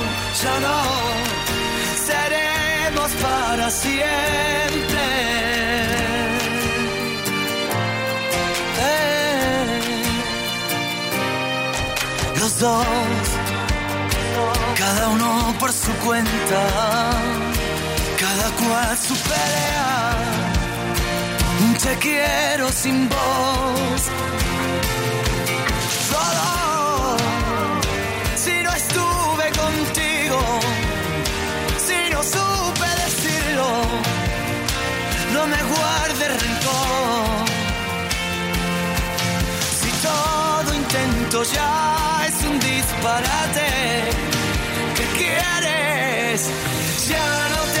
Ya 0.39 0.59
no 0.59 0.81
seremos 2.07 3.11
para 3.21 3.69
siempre. 3.69 5.05
Eh. 8.79 10.03
Los 12.39 12.59
dos, 12.59 12.85
cada 14.77 15.09
uno 15.09 15.53
por 15.59 15.71
su 15.73 15.91
cuenta 16.05 16.61
cada 18.19 18.51
cual 18.51 18.97
su 18.97 19.15
pelea. 19.15 20.41
Te 21.83 21.97
quiero 21.97 22.71
sin 22.71 23.09
voz. 23.09 24.01
No 35.33 35.47
me 35.47 35.61
guarde 35.63 36.27
rencor. 36.27 37.45
Si 39.79 39.89
todo 40.07 40.73
intento 40.73 41.43
ya 41.43 42.25
es 42.27 42.43
un 42.45 42.59
disparate, 42.59 43.69
¿qué 44.95 45.05
quieres? 45.17 46.49
Ya 47.07 47.49
no 47.53 47.61
tengo 47.73 47.80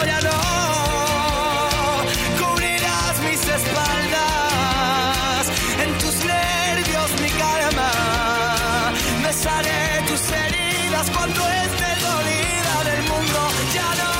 Heridas 11.01 11.09
cuando 11.17 11.41
esté 11.47 11.95
dolida 12.05 12.83
del 12.83 13.01
mundo. 13.03 13.39
Ya 13.73 13.89
no. 13.99 14.11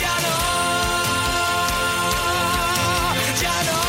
Ya 0.00 0.14
no, 0.24 0.36
ya 3.42 3.56
no, 3.68 3.80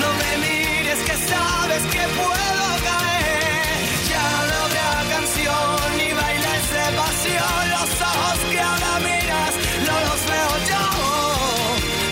no 0.00 0.08
me 0.20 0.30
mires 0.38 1.00
que 1.06 1.16
sabes 1.30 1.82
que 1.92 2.02
puedo 2.20 2.64
caer. 2.88 3.78
Ya 4.10 4.28
no 4.48 4.54
habrá 4.64 4.90
canción 5.14 5.76
ni 5.98 6.08
bailes 6.12 6.64
de 6.74 6.84
pasión. 6.96 7.62
Los 7.70 7.90
ojos 8.00 8.38
que 8.50 8.60
ahora 8.60 8.92
miras 9.00 9.52
no 9.86 9.94
los 10.06 10.20
veo 10.30 10.52
yo. 10.70 10.84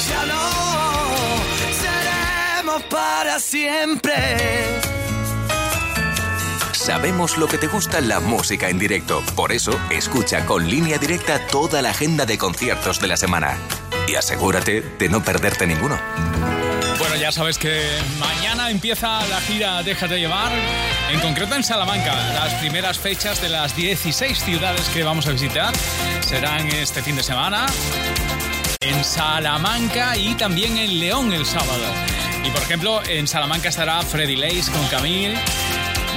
Ya 0.09 0.23
no 0.27 0.43
seremos 1.83 2.81
para 2.85 3.35
siempre. 3.39 4.89
Sabemos 6.91 7.38
lo 7.38 7.47
que 7.47 7.57
te 7.57 7.68
gusta 7.68 8.01
la 8.01 8.18
música 8.18 8.68
en 8.68 8.76
directo. 8.76 9.22
Por 9.36 9.53
eso, 9.53 9.78
escucha 9.91 10.45
con 10.45 10.68
línea 10.68 10.99
directa 10.99 11.47
toda 11.47 11.82
la 11.82 11.91
agenda 11.91 12.26
de 12.26 12.36
conciertos 12.36 13.01
de 13.01 13.07
la 13.07 13.16
semana. 13.16 13.57
Y 14.09 14.16
asegúrate 14.16 14.80
de 14.80 15.09
no 15.09 15.22
perderte 15.22 15.68
ninguno. 15.68 15.97
Bueno, 16.99 17.14
ya 17.14 17.30
sabes 17.30 17.59
que 17.59 17.80
mañana 18.18 18.72
empieza 18.72 19.24
la 19.28 19.41
gira 19.41 19.84
Déjate 19.84 20.18
llevar, 20.18 20.51
en 21.12 21.20
concreto 21.20 21.55
en 21.55 21.62
Salamanca. 21.62 22.12
Las 22.34 22.55
primeras 22.55 22.99
fechas 22.99 23.41
de 23.41 23.51
las 23.51 23.76
16 23.76 24.36
ciudades 24.36 24.88
que 24.88 25.05
vamos 25.05 25.28
a 25.28 25.30
visitar 25.30 25.72
serán 26.18 26.66
este 26.66 27.05
fin 27.05 27.14
de 27.14 27.22
semana 27.22 27.66
en 28.80 29.05
Salamanca 29.05 30.16
y 30.16 30.34
también 30.34 30.76
en 30.76 30.99
León 30.99 31.32
el 31.32 31.47
sábado. 31.47 31.84
Y 32.45 32.51
por 32.51 32.62
ejemplo, 32.62 33.01
en 33.07 33.28
Salamanca 33.28 33.68
estará 33.68 34.03
Freddy 34.03 34.34
Lace 34.34 34.72
con 34.72 34.84
Camille. 34.88 35.38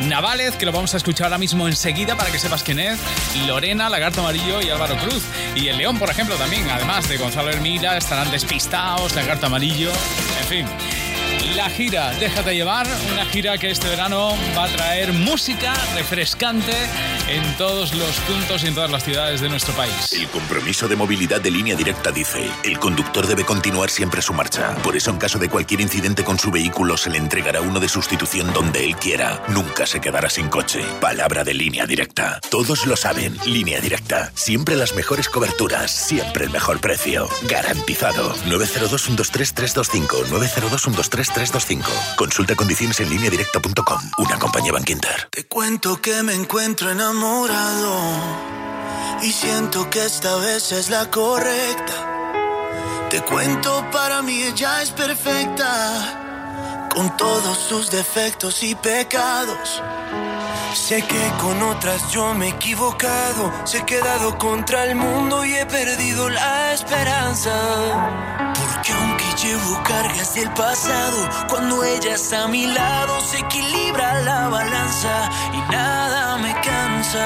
Navález, 0.01 0.55
que 0.55 0.65
lo 0.65 0.71
vamos 0.71 0.93
a 0.93 0.97
escuchar 0.97 1.25
ahora 1.25 1.37
mismo 1.37 1.67
enseguida 1.67 2.15
para 2.15 2.31
que 2.31 2.39
sepas 2.39 2.63
quién 2.63 2.79
es, 2.79 2.99
Lorena, 3.47 3.89
Lagarto 3.89 4.21
Amarillo 4.21 4.61
y 4.61 4.69
Álvaro 4.69 4.97
Cruz. 4.97 5.23
Y 5.55 5.67
el 5.67 5.77
León, 5.77 5.97
por 5.97 6.09
ejemplo, 6.09 6.35
también, 6.35 6.69
además 6.69 7.07
de 7.07 7.17
Gonzalo 7.17 7.49
Hermida, 7.49 7.97
estarán 7.97 8.31
despistados, 8.31 9.15
Lagarto 9.15 9.45
Amarillo, 9.45 9.91
en 10.41 10.47
fin. 10.47 10.65
La 11.55 11.69
gira 11.69 12.11
Déjate 12.13 12.55
llevar, 12.55 12.87
una 13.11 13.25
gira 13.25 13.57
que 13.57 13.69
este 13.69 13.87
verano 13.87 14.35
va 14.57 14.63
a 14.63 14.67
traer 14.69 15.13
música 15.13 15.73
refrescante 15.93 16.73
en 17.27 17.57
todos 17.57 17.93
los 17.93 18.15
puntos 18.21 18.63
y 18.63 18.67
en 18.67 18.75
todas 18.75 18.91
las 18.91 19.03
ciudades 19.03 19.41
de 19.41 19.49
nuestro 19.49 19.73
país. 19.75 20.13
El 20.13 20.27
compromiso 20.27 20.87
de 20.87 20.95
movilidad 20.95 21.41
de 21.41 21.51
línea 21.51 21.75
directa 21.75 22.11
dice, 22.11 22.49
el 22.63 22.79
conductor 22.79 23.27
debe 23.27 23.45
continuar 23.45 23.89
siempre 23.89 24.21
su 24.21 24.33
marcha. 24.33 24.75
Por 24.83 24.95
eso 24.95 25.09
en 25.09 25.17
caso 25.17 25.39
de 25.39 25.49
cualquier 25.49 25.81
incidente 25.81 26.23
con 26.23 26.37
su 26.39 26.51
vehículo 26.51 26.97
se 26.97 27.09
le 27.09 27.17
entregará 27.17 27.61
uno 27.61 27.79
de 27.79 27.89
sustitución 27.89 28.53
donde 28.53 28.85
él 28.85 28.95
quiera. 28.97 29.43
Nunca 29.49 29.85
se 29.85 30.01
quedará 30.01 30.29
sin 30.29 30.49
coche. 30.49 30.83
Palabra 30.99 31.43
de 31.43 31.53
línea 31.53 31.85
directa. 31.85 32.39
Todos 32.49 32.85
lo 32.85 32.95
saben, 32.95 33.37
línea 33.45 33.79
directa. 33.79 34.31
Siempre 34.35 34.75
las 34.75 34.95
mejores 34.95 35.29
coberturas, 35.29 35.91
siempre 35.91 36.45
el 36.45 36.51
mejor 36.51 36.79
precio. 36.79 37.29
Garantizado. 37.43 38.35
902-123-325. 38.47 40.25
902-123-325. 40.27 42.15
Consulta 42.15 42.55
condiciones 42.55 42.99
en 42.99 43.09
línea 43.09 43.29
directa.com. 43.29 43.99
Una 44.17 44.39
compañía 44.39 44.73
Bankinter. 44.73 45.27
Te 45.31 45.45
cuento 45.45 46.01
que 46.01 46.23
me 46.23 46.33
encuentro 46.33 46.91
enamorado 47.13 47.95
y 49.21 49.31
siento 49.31 49.89
que 49.89 50.03
esta 50.03 50.35
vez 50.37 50.71
es 50.71 50.89
la 50.89 51.09
correcta. 51.11 51.93
Te 53.09 53.21
cuento, 53.21 53.85
para 53.91 54.21
mí 54.23 54.41
ella 54.41 54.81
es 54.81 54.89
perfecta, 54.91 56.89
con 56.93 57.15
todos 57.15 57.57
sus 57.57 57.91
defectos 57.91 58.63
y 58.63 58.73
pecados. 58.75 59.81
Sé 60.73 61.03
que 61.03 61.31
con 61.39 61.61
otras 61.61 62.11
yo 62.11 62.33
me 62.33 62.47
he 62.47 62.49
equivocado, 62.49 63.51
se 63.63 63.77
he 63.79 63.85
quedado 63.85 64.37
contra 64.39 64.85
el 64.85 64.95
mundo 64.95 65.45
y 65.45 65.53
he 65.53 65.65
perdido 65.67 66.29
la 66.29 66.73
esperanza. 66.73 67.53
Porque 68.55 68.91
aunque 68.91 69.25
llevo 69.43 69.83
cargas 69.83 70.33
del 70.33 70.49
pasado, 70.53 71.29
cuando 71.47 71.83
ella 71.83 72.15
está 72.15 72.45
a 72.45 72.47
mi 72.47 72.65
lado 72.65 73.21
se 73.21 73.37
equilibra 73.37 74.21
la 74.21 74.49
balanza 74.49 75.29
y 75.53 75.71
nada 75.71 76.37
me 76.37 76.53
no 77.13 77.21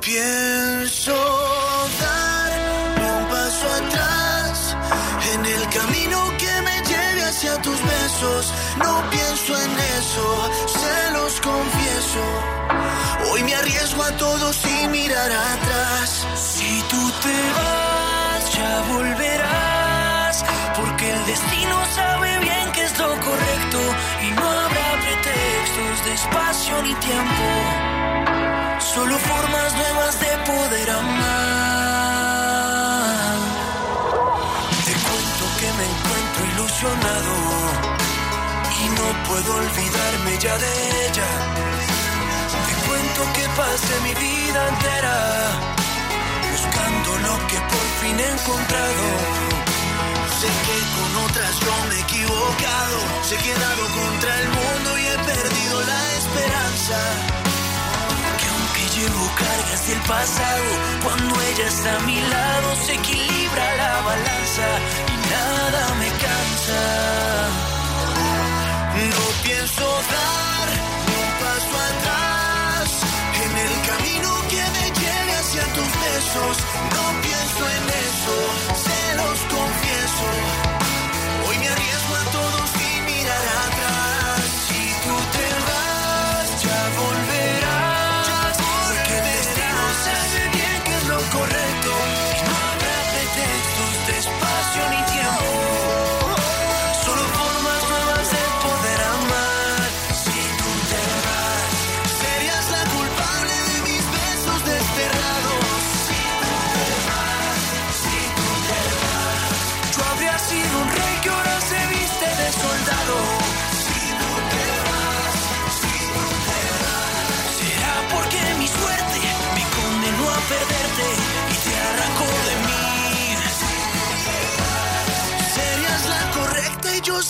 pienso 0.00 1.12
dar 2.00 2.52
un 3.00 3.28
paso 3.28 3.66
atrás 3.80 4.76
en 5.34 5.44
el 5.44 5.68
camino 5.70 6.18
que 6.38 6.62
me 6.62 6.82
lleve 6.88 7.24
hacia 7.24 7.60
tus 7.62 7.82
besos. 7.82 8.52
No 8.78 9.02
pienso 9.10 9.56
en 9.56 9.70
eso, 9.98 10.50
se 10.68 11.10
los 11.10 11.40
confieso. 11.40 12.22
Hoy 13.32 13.42
me 13.42 13.56
arriesgo 13.56 14.04
a 14.04 14.16
todo 14.16 14.52
sin 14.52 14.92
mirar 14.92 15.32
atrás. 15.32 16.21
Formas 29.30 29.70
nuevas 29.74 30.14
de 30.20 30.32
poder 30.50 30.88
amar. 30.90 31.22
Te 34.86 34.94
cuento 35.06 35.44
que 35.58 35.68
me 35.78 35.84
encuentro 35.92 36.40
ilusionado 36.52 37.34
y 38.80 38.84
no 38.98 39.06
puedo 39.28 39.50
olvidarme 39.62 40.32
ya 40.38 40.54
de 40.64 40.72
ella. 41.06 41.30
Te 42.66 42.74
cuento 42.86 43.20
que 43.36 43.44
pasé 43.60 43.94
mi 44.06 44.14
vida 44.14 44.60
entera 44.68 45.16
buscando 46.52 47.10
lo 47.26 47.34
que 47.48 47.58
por 47.72 47.86
fin 48.00 48.16
he 48.20 48.28
encontrado. 48.36 49.04
Sé 50.40 50.50
que 50.66 50.76
con 50.94 51.10
otras 51.26 51.52
yo 51.60 51.74
me 51.88 51.94
he 51.94 52.00
equivocado, 52.00 52.98
que 53.28 53.50
he 53.50 53.54
dado 53.54 53.84
contra 54.00 54.32
el 54.40 54.48
mundo 54.48 54.98
y 54.98 55.04
he 55.06 55.18
perdido 55.30 55.76
la 55.82 56.00
esperanza. 56.18 57.51
Llevo 59.02 59.26
cargas 59.34 59.88
del 59.88 60.00
pasado, 60.02 60.64
cuando 61.02 61.34
ella 61.34 61.66
está 61.66 61.96
a 61.96 62.00
mi 62.06 62.20
lado 62.20 62.76
se 62.86 62.94
equilibra 62.94 63.76
la 63.76 64.00
balanza 64.02 64.68
y 65.12 65.16
nada 65.28 65.94
me 65.98 66.08
cansa. 66.22 66.82
No 69.10 69.24
pienso 69.42 69.84
dar 70.14 70.68
un 71.18 71.28
paso 71.42 71.74
atrás 71.90 72.86
en 73.42 73.52
el 73.66 73.74
camino 73.90 74.30
que 74.48 74.62
me 74.76 74.86
lleve 75.00 75.32
hacia 75.34 75.64
tus 75.74 75.90
besos. 76.06 76.56
No 76.94 77.04
pienso 77.26 77.62
en 77.78 77.84
eso, 78.06 78.36
se 78.86 79.16
los 79.16 79.38
confieso. 79.50 80.71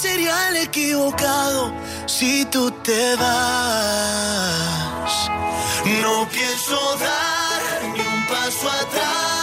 Sería 0.03 0.48
el 0.48 0.57
equivocado 0.57 1.72
si 2.07 2.44
tú 2.46 2.72
te 2.82 3.14
vas. 3.16 3.70
No 6.03 6.28
pienso 6.28 6.76
dar 6.96 7.62
ni 7.94 8.00
un 8.00 8.26
paso 8.26 8.68
atrás 8.68 9.41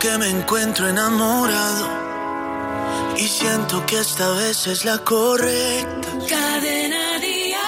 que 0.00 0.16
me 0.16 0.28
encuentro 0.30 0.88
enamorado 0.88 1.86
y 3.18 3.28
siento 3.28 3.84
que 3.84 3.98
esta 3.98 4.30
vez 4.30 4.66
es 4.66 4.86
la 4.86 4.96
correcta. 4.98 6.08
Cadena 6.26 7.18
Dial. 7.18 7.58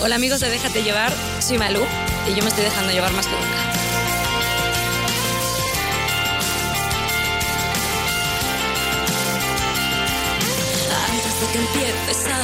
Hola 0.00 0.14
amigos 0.14 0.40
de 0.40 0.48
Déjate 0.48 0.82
Llevar, 0.82 1.12
soy 1.40 1.58
Malú 1.58 1.80
y 2.26 2.34
yo 2.34 2.42
me 2.42 2.48
estoy 2.48 2.64
dejando 2.64 2.90
llevar 2.90 3.12
más 3.12 3.26
que 3.26 3.32
nunca. 3.32 3.46
Antes 11.10 11.40
de 11.40 11.46
que 11.52 11.58
empieces 11.58 12.32
a 12.32 12.40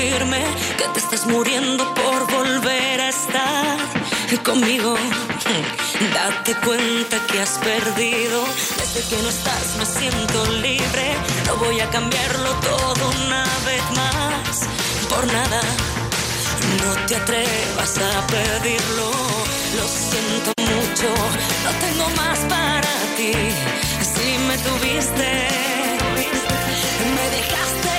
decirme 0.00 0.44
que 0.78 0.84
te 0.94 0.98
estás 0.98 1.26
muriendo 1.26 1.92
por 1.92 2.32
volver 2.32 3.02
a 3.02 3.08
estar 3.10 4.01
conmigo, 4.38 4.94
date 6.14 6.54
cuenta 6.64 7.18
que 7.26 7.40
has 7.40 7.58
perdido. 7.58 8.44
Desde 8.78 9.08
que 9.08 9.22
no 9.22 9.28
estás 9.28 9.76
me 9.78 9.86
siento 9.86 10.46
libre, 10.60 11.14
no 11.46 11.56
voy 11.56 11.80
a 11.80 11.88
cambiarlo 11.90 12.50
todo 12.60 13.10
una 13.24 13.44
vez 13.66 13.82
más, 13.96 14.60
por 15.08 15.26
nada. 15.26 15.60
No 16.82 17.06
te 17.06 17.16
atrevas 17.16 17.98
a 17.98 18.26
pedirlo, 18.26 19.10
lo 19.76 19.86
siento 19.88 20.52
mucho, 20.58 21.08
no 21.64 21.70
tengo 21.84 22.08
más 22.16 22.38
para 22.40 22.92
ti. 23.16 23.32
Si 24.12 24.38
me 24.48 24.56
tuviste, 24.58 25.30
me 27.16 27.24
dejaste 27.36 27.91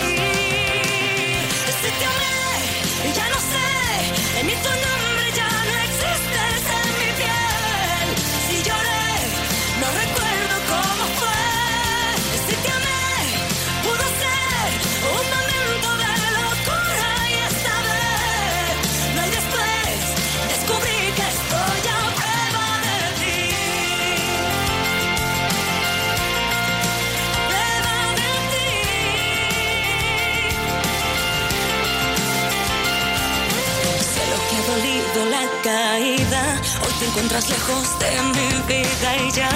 la 35.19 35.43
caída. 35.63 36.61
Hoy 36.83 36.93
te 36.99 37.05
encuentras 37.05 37.49
lejos 37.49 37.99
de 37.99 38.11
mi 38.33 38.49
vida 38.67 39.17
y 39.17 39.31
ya 39.31 39.51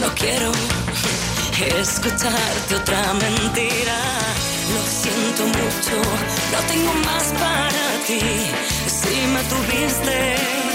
no 0.00 0.08
quiero 0.14 0.50
escucharte 1.80 2.74
otra 2.74 3.14
mentira. 3.14 3.98
Lo 4.74 4.82
siento 5.02 5.46
mucho, 5.46 5.96
no 6.52 6.58
tengo 6.66 6.92
más 7.06 7.24
para 7.42 7.84
ti. 8.06 8.20
Si 8.86 9.26
me 9.28 9.42
tuviste, 9.44 10.65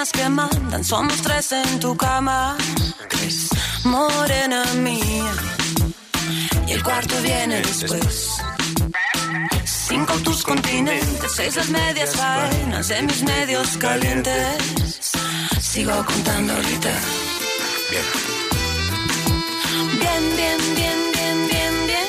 piernas 0.00 0.12
que 0.12 0.28
mandan, 0.28 0.84
somos 0.84 1.20
tres 1.22 1.52
en 1.52 1.80
tu 1.80 1.96
cama. 1.96 2.56
Tres, 3.08 3.50
morena 3.84 4.64
mía, 4.76 5.32
y 6.66 6.72
el 6.72 6.82
cuarto 6.82 7.14
viene 7.22 7.60
después. 7.60 8.40
Cinco 9.64 10.14
tus 10.24 10.42
continentes, 10.42 11.32
seis 11.34 11.56
las 11.56 11.68
medias 11.68 12.16
faenas 12.16 12.88
de 12.88 13.02
mis 13.02 13.22
medios 13.22 13.76
calientes. 13.76 15.12
Sigo 15.60 16.04
contando 16.04 16.54
ahorita. 16.54 16.92
Bien. 17.90 18.04
Bien, 20.00 20.36
bien, 20.36 20.58
bien, 20.76 20.98
bien, 21.12 21.48
bien, 21.48 21.74
bien. 21.86 22.06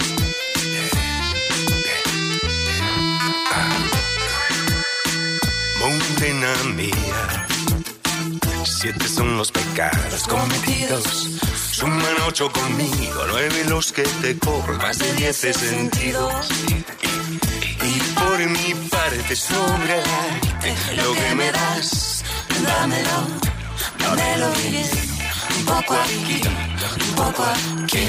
Morena 5.79 6.53
mía, 6.75 7.47
siete 8.81 9.07
son 9.07 9.37
los 9.37 9.51
pecados 9.51 10.23
cometidos. 10.27 11.03
Suman 11.71 12.15
ocho 12.27 12.51
conmigo, 12.51 13.25
nueve 13.27 13.63
los 13.69 13.91
que 13.91 14.01
te 14.01 14.39
cobro, 14.39 14.75
más 14.79 14.97
de 14.97 15.13
diez 15.13 15.43
he 15.43 15.53
sentido. 15.53 16.27
Y 17.83 17.99
por 18.19 18.39
mi 18.39 18.73
parte 18.89 19.35
sobra 19.35 20.01
lo 20.95 21.13
que 21.13 21.35
me 21.35 21.51
das, 21.51 22.23
Dámelo, 22.65 23.27
dámelo 23.99 24.51
bien. 24.63 24.89
Un 25.59 25.65
poco 25.65 25.93
aquí, 25.93 26.41
un 27.07 27.15
poco 27.15 27.43
aquí. 27.43 28.07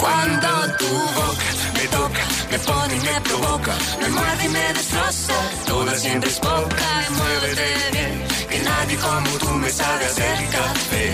Cuando 0.00 0.48
tu 0.78 0.88
boca 0.88 1.48
me 1.74 1.86
toca, 1.96 2.24
me 2.50 2.58
pone 2.58 2.96
y 2.96 3.00
me 3.00 3.20
provoca, 3.20 3.74
me 4.00 4.08
muerde 4.08 4.44
y 4.46 4.48
me 4.48 4.72
destroza. 4.72 5.34
Toda 5.64 5.94
siempre 5.94 6.28
es 6.28 6.40
poca 6.40 7.04
y 7.08 7.12
muévete 7.12 7.90
bien, 7.92 8.35
que 8.56 8.62
nadie 8.62 8.96
como 8.96 9.30
tú 9.38 9.50
me 9.62 9.70
sabe 9.70 10.04
hacer 10.06 10.38
café. 10.56 11.06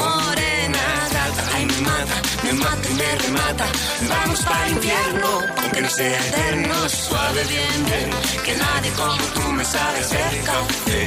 Morena, 0.00 0.84
gata, 1.14 1.42
ay 1.54 1.64
me 1.66 1.80
mata, 1.90 2.16
me 2.44 2.52
mata 2.64 2.88
y 2.90 2.94
me 2.94 3.10
remata. 3.24 3.66
Vamos 4.08 4.40
para 4.40 4.66
el 4.66 4.72
infierno, 4.72 5.28
aunque 5.62 5.80
no 5.80 5.90
sea 5.90 6.20
eterno, 6.26 6.74
suave 6.88 7.42
bien, 7.54 7.78
bien, 7.88 8.10
que 8.44 8.54
nadie 8.56 8.90
como 9.00 9.24
tú 9.36 9.52
me 9.52 9.64
sabe 9.64 9.98
hacer 10.00 10.32
café. 10.50 11.02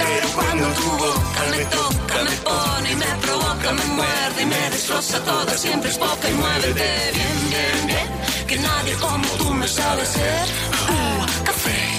Pero 0.00 0.26
cuando 0.36 0.66
tu 0.78 0.88
boca 1.02 1.42
me 1.50 1.64
toca, 1.76 2.16
me 2.28 2.36
pone 2.48 2.92
y 2.92 2.96
me 2.96 3.12
provoca, 3.24 3.72
me 3.80 3.86
muerde 3.98 4.42
y 4.42 4.46
me 4.46 4.70
destroza 4.70 5.18
toda, 5.24 5.58
siempre 5.58 5.90
es 5.90 5.98
poca 5.98 6.26
y 6.30 6.34
muévete 6.34 6.90
bien, 7.16 7.38
bien, 7.54 7.86
bien, 7.88 8.08
que 8.46 8.56
nadie 8.58 8.94
como 8.94 9.28
tú 9.38 9.50
me 9.54 9.66
sabe 9.66 10.02
hacer 10.02 10.46
uh, 10.90 11.44
café. 11.44 11.93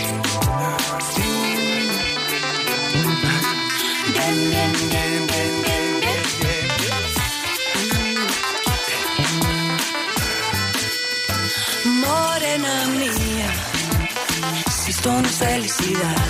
Esto 15.05 15.21
no 15.21 15.27
es 15.27 15.35
felicidad, 15.35 16.25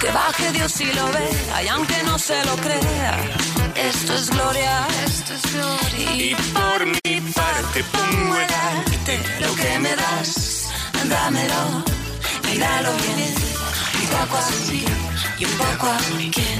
que 0.00 0.10
baje 0.10 0.52
Dios 0.52 0.80
y 0.80 0.86
lo 0.86 1.06
vea, 1.12 1.62
y 1.62 1.68
aunque 1.68 2.02
no 2.04 2.18
se 2.18 2.42
lo 2.46 2.56
crea, 2.56 3.14
esto 3.74 4.14
es 4.14 4.30
gloria, 4.30 4.86
esto 5.04 5.34
es 5.34 5.52
gloria. 5.52 6.14
Y 6.14 6.34
por 6.34 6.86
mi 6.86 7.20
parte 7.32 7.84
pongo 7.92 8.36
el 8.36 8.54
arte, 8.72 9.18
lo 9.38 9.54
que 9.54 9.78
me 9.80 9.96
das, 9.96 10.70
dámelo, 11.10 11.84
y 12.54 12.58
dalo 12.58 12.92
bien, 12.96 13.34
y 14.02 14.06
poco 14.06 14.36
así, 14.38 14.84
y 15.38 15.44
un 15.44 15.52
poco 15.58 15.86
a 15.88 15.98
quien. 16.32 16.59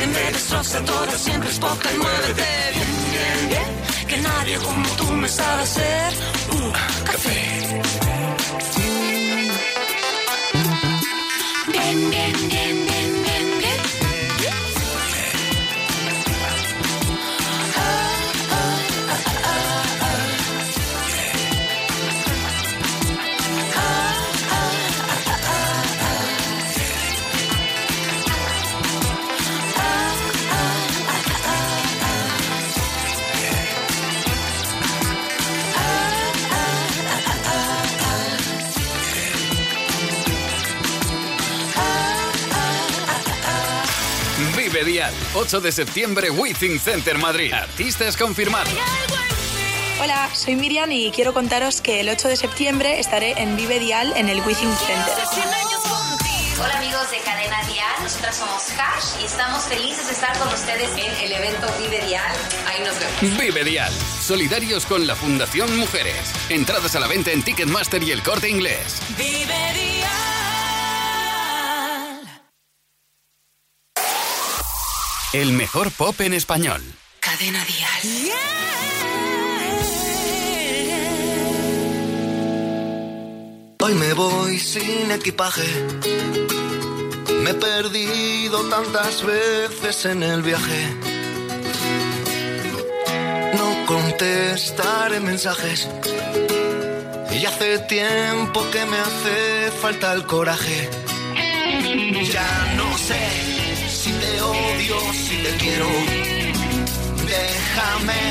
muerde, 0.00 0.06
me 0.06 0.32
destroza 0.32 0.80
todo, 0.84 1.10
siempre 1.16 1.50
es 1.50 1.58
poca 1.58 1.92
y 1.92 1.98
muévete 1.98 2.44
bien, 2.74 2.88
bien, 3.10 3.48
bien, 3.48 4.06
que 4.08 4.16
nadie 4.18 4.58
como 4.58 4.88
tú 4.96 5.04
me 5.12 5.28
sabe 5.28 5.62
hacer 5.62 6.12
uh, 6.52 6.72
café. 7.04 7.82
Bien, 11.72 12.10
bien, 12.10 12.48
bien, 12.48 12.69
Vive 44.80 44.92
Dial, 44.92 45.14
8 45.34 45.60
de 45.60 45.72
septiembre, 45.72 46.30
Withing 46.30 46.80
Center 46.80 47.18
Madrid. 47.18 47.52
Artistas 47.52 48.16
confirmados. 48.16 48.72
Hola, 50.02 50.30
soy 50.34 50.56
Miriam 50.56 50.90
y 50.90 51.10
quiero 51.10 51.34
contaros 51.34 51.82
que 51.82 52.00
el 52.00 52.08
8 52.08 52.28
de 52.28 52.36
septiembre 52.38 52.98
estaré 52.98 53.34
en 53.36 53.56
Vive 53.56 53.78
Dial 53.78 54.14
en 54.16 54.30
el 54.30 54.40
Withing 54.40 54.72
Center. 54.72 55.12
Hola 56.58 56.78
amigos 56.78 57.10
de 57.10 57.18
Cadena 57.18 57.62
Dial, 57.64 57.92
nosotras 58.02 58.36
somos 58.36 58.70
Hash 58.70 59.20
y 59.20 59.26
estamos 59.26 59.64
felices 59.64 60.06
de 60.06 60.12
estar 60.14 60.38
con 60.38 60.48
ustedes 60.48 60.90
en 60.92 61.26
el 61.26 61.32
evento 61.32 61.66
Vive 61.78 62.00
Dial. 62.06 62.32
Ahí 62.66 62.82
nos 62.82 62.98
vemos. 62.98 63.38
Vive 63.38 63.64
Dial, 63.64 63.92
solidarios 64.22 64.86
con 64.86 65.06
la 65.06 65.14
Fundación 65.14 65.76
Mujeres. 65.76 66.32
Entradas 66.48 66.96
a 66.96 67.00
la 67.00 67.06
venta 67.06 67.32
en 67.32 67.42
Ticketmaster 67.42 68.02
y 68.02 68.12
el 68.12 68.22
corte 68.22 68.48
inglés. 68.48 69.02
Vive 69.18 69.74
Dial. 69.74 70.29
El 75.32 75.52
mejor 75.52 75.92
pop 75.92 76.20
en 76.22 76.34
español. 76.34 76.82
Cadena 77.20 77.64
Dial. 77.64 78.34
Hoy 83.78 83.94
me 83.94 84.12
voy 84.14 84.58
sin 84.58 85.08
equipaje. 85.12 85.68
Me 87.44 87.50
he 87.50 87.54
perdido 87.54 88.68
tantas 88.70 89.24
veces 89.24 90.04
en 90.06 90.24
el 90.24 90.42
viaje. 90.42 90.96
No 93.56 93.86
contestaré 93.86 95.20
mensajes. 95.20 95.88
Y 97.30 97.46
hace 97.46 97.78
tiempo 97.78 98.68
que 98.72 98.84
me 98.84 98.98
hace 98.98 99.70
falta 99.80 100.12
el 100.12 100.26
coraje. 100.26 100.90
Ya 102.24 102.74
no 102.76 102.98
sé 102.98 103.59
si 104.02 104.12
te 104.12 104.40
odio, 104.40 104.96
si 105.12 105.36
te 105.44 105.50
quiero. 105.62 105.88
Déjame 107.34 108.22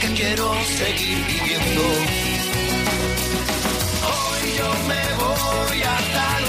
que 0.00 0.08
quiero 0.18 0.46
seguir 0.78 1.18
viviendo. 1.32 1.82
Hoy 4.10 4.42
yo 4.58 4.68
me 4.90 5.02
voy 5.22 5.82
hasta 5.82 6.40
luego. 6.40 6.47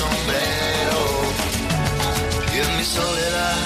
sombrero 0.00 1.00
y 2.54 2.58
en 2.64 2.76
mi 2.78 2.84
soledad. 2.84 3.58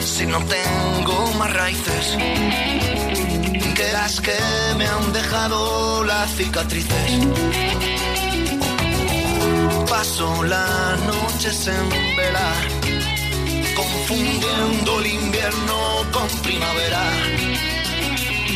Si 0.00 0.26
no 0.26 0.38
tengo 0.56 1.32
más 1.38 1.52
raíces 1.52 2.16
que 3.74 3.92
las 3.92 4.20
que 4.20 4.38
me 4.78 4.86
han 4.86 5.12
dejado 5.12 6.04
las 6.04 6.30
cicatrices. 6.36 7.10
Paso 9.88 10.42
las 10.44 11.00
noches 11.02 11.66
en 11.66 12.16
vela, 12.16 12.52
confundiendo 13.76 15.00
el 15.00 15.06
invierno 15.06 15.76
con 16.12 16.28
primavera. 16.42 17.04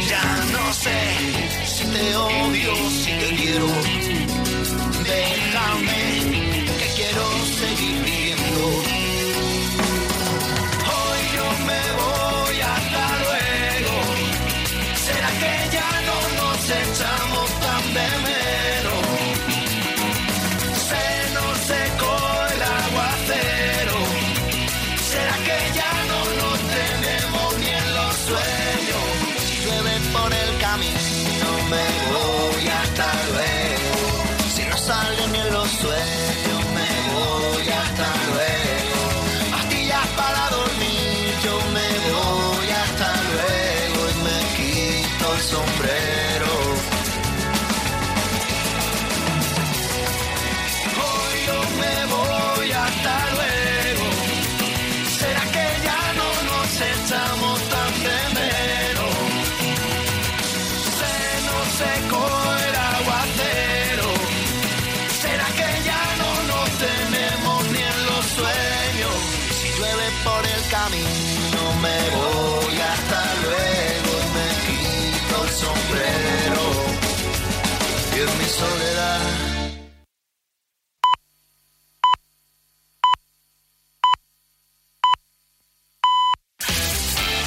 Ya 0.09 0.27
no 0.55 0.73
sé 0.73 0.99
si 1.67 1.85
te 1.85 2.17
odio, 2.17 2.73
si 3.03 3.13
te 3.21 3.29
quiero 3.37 4.38
déjame. 5.09 6.38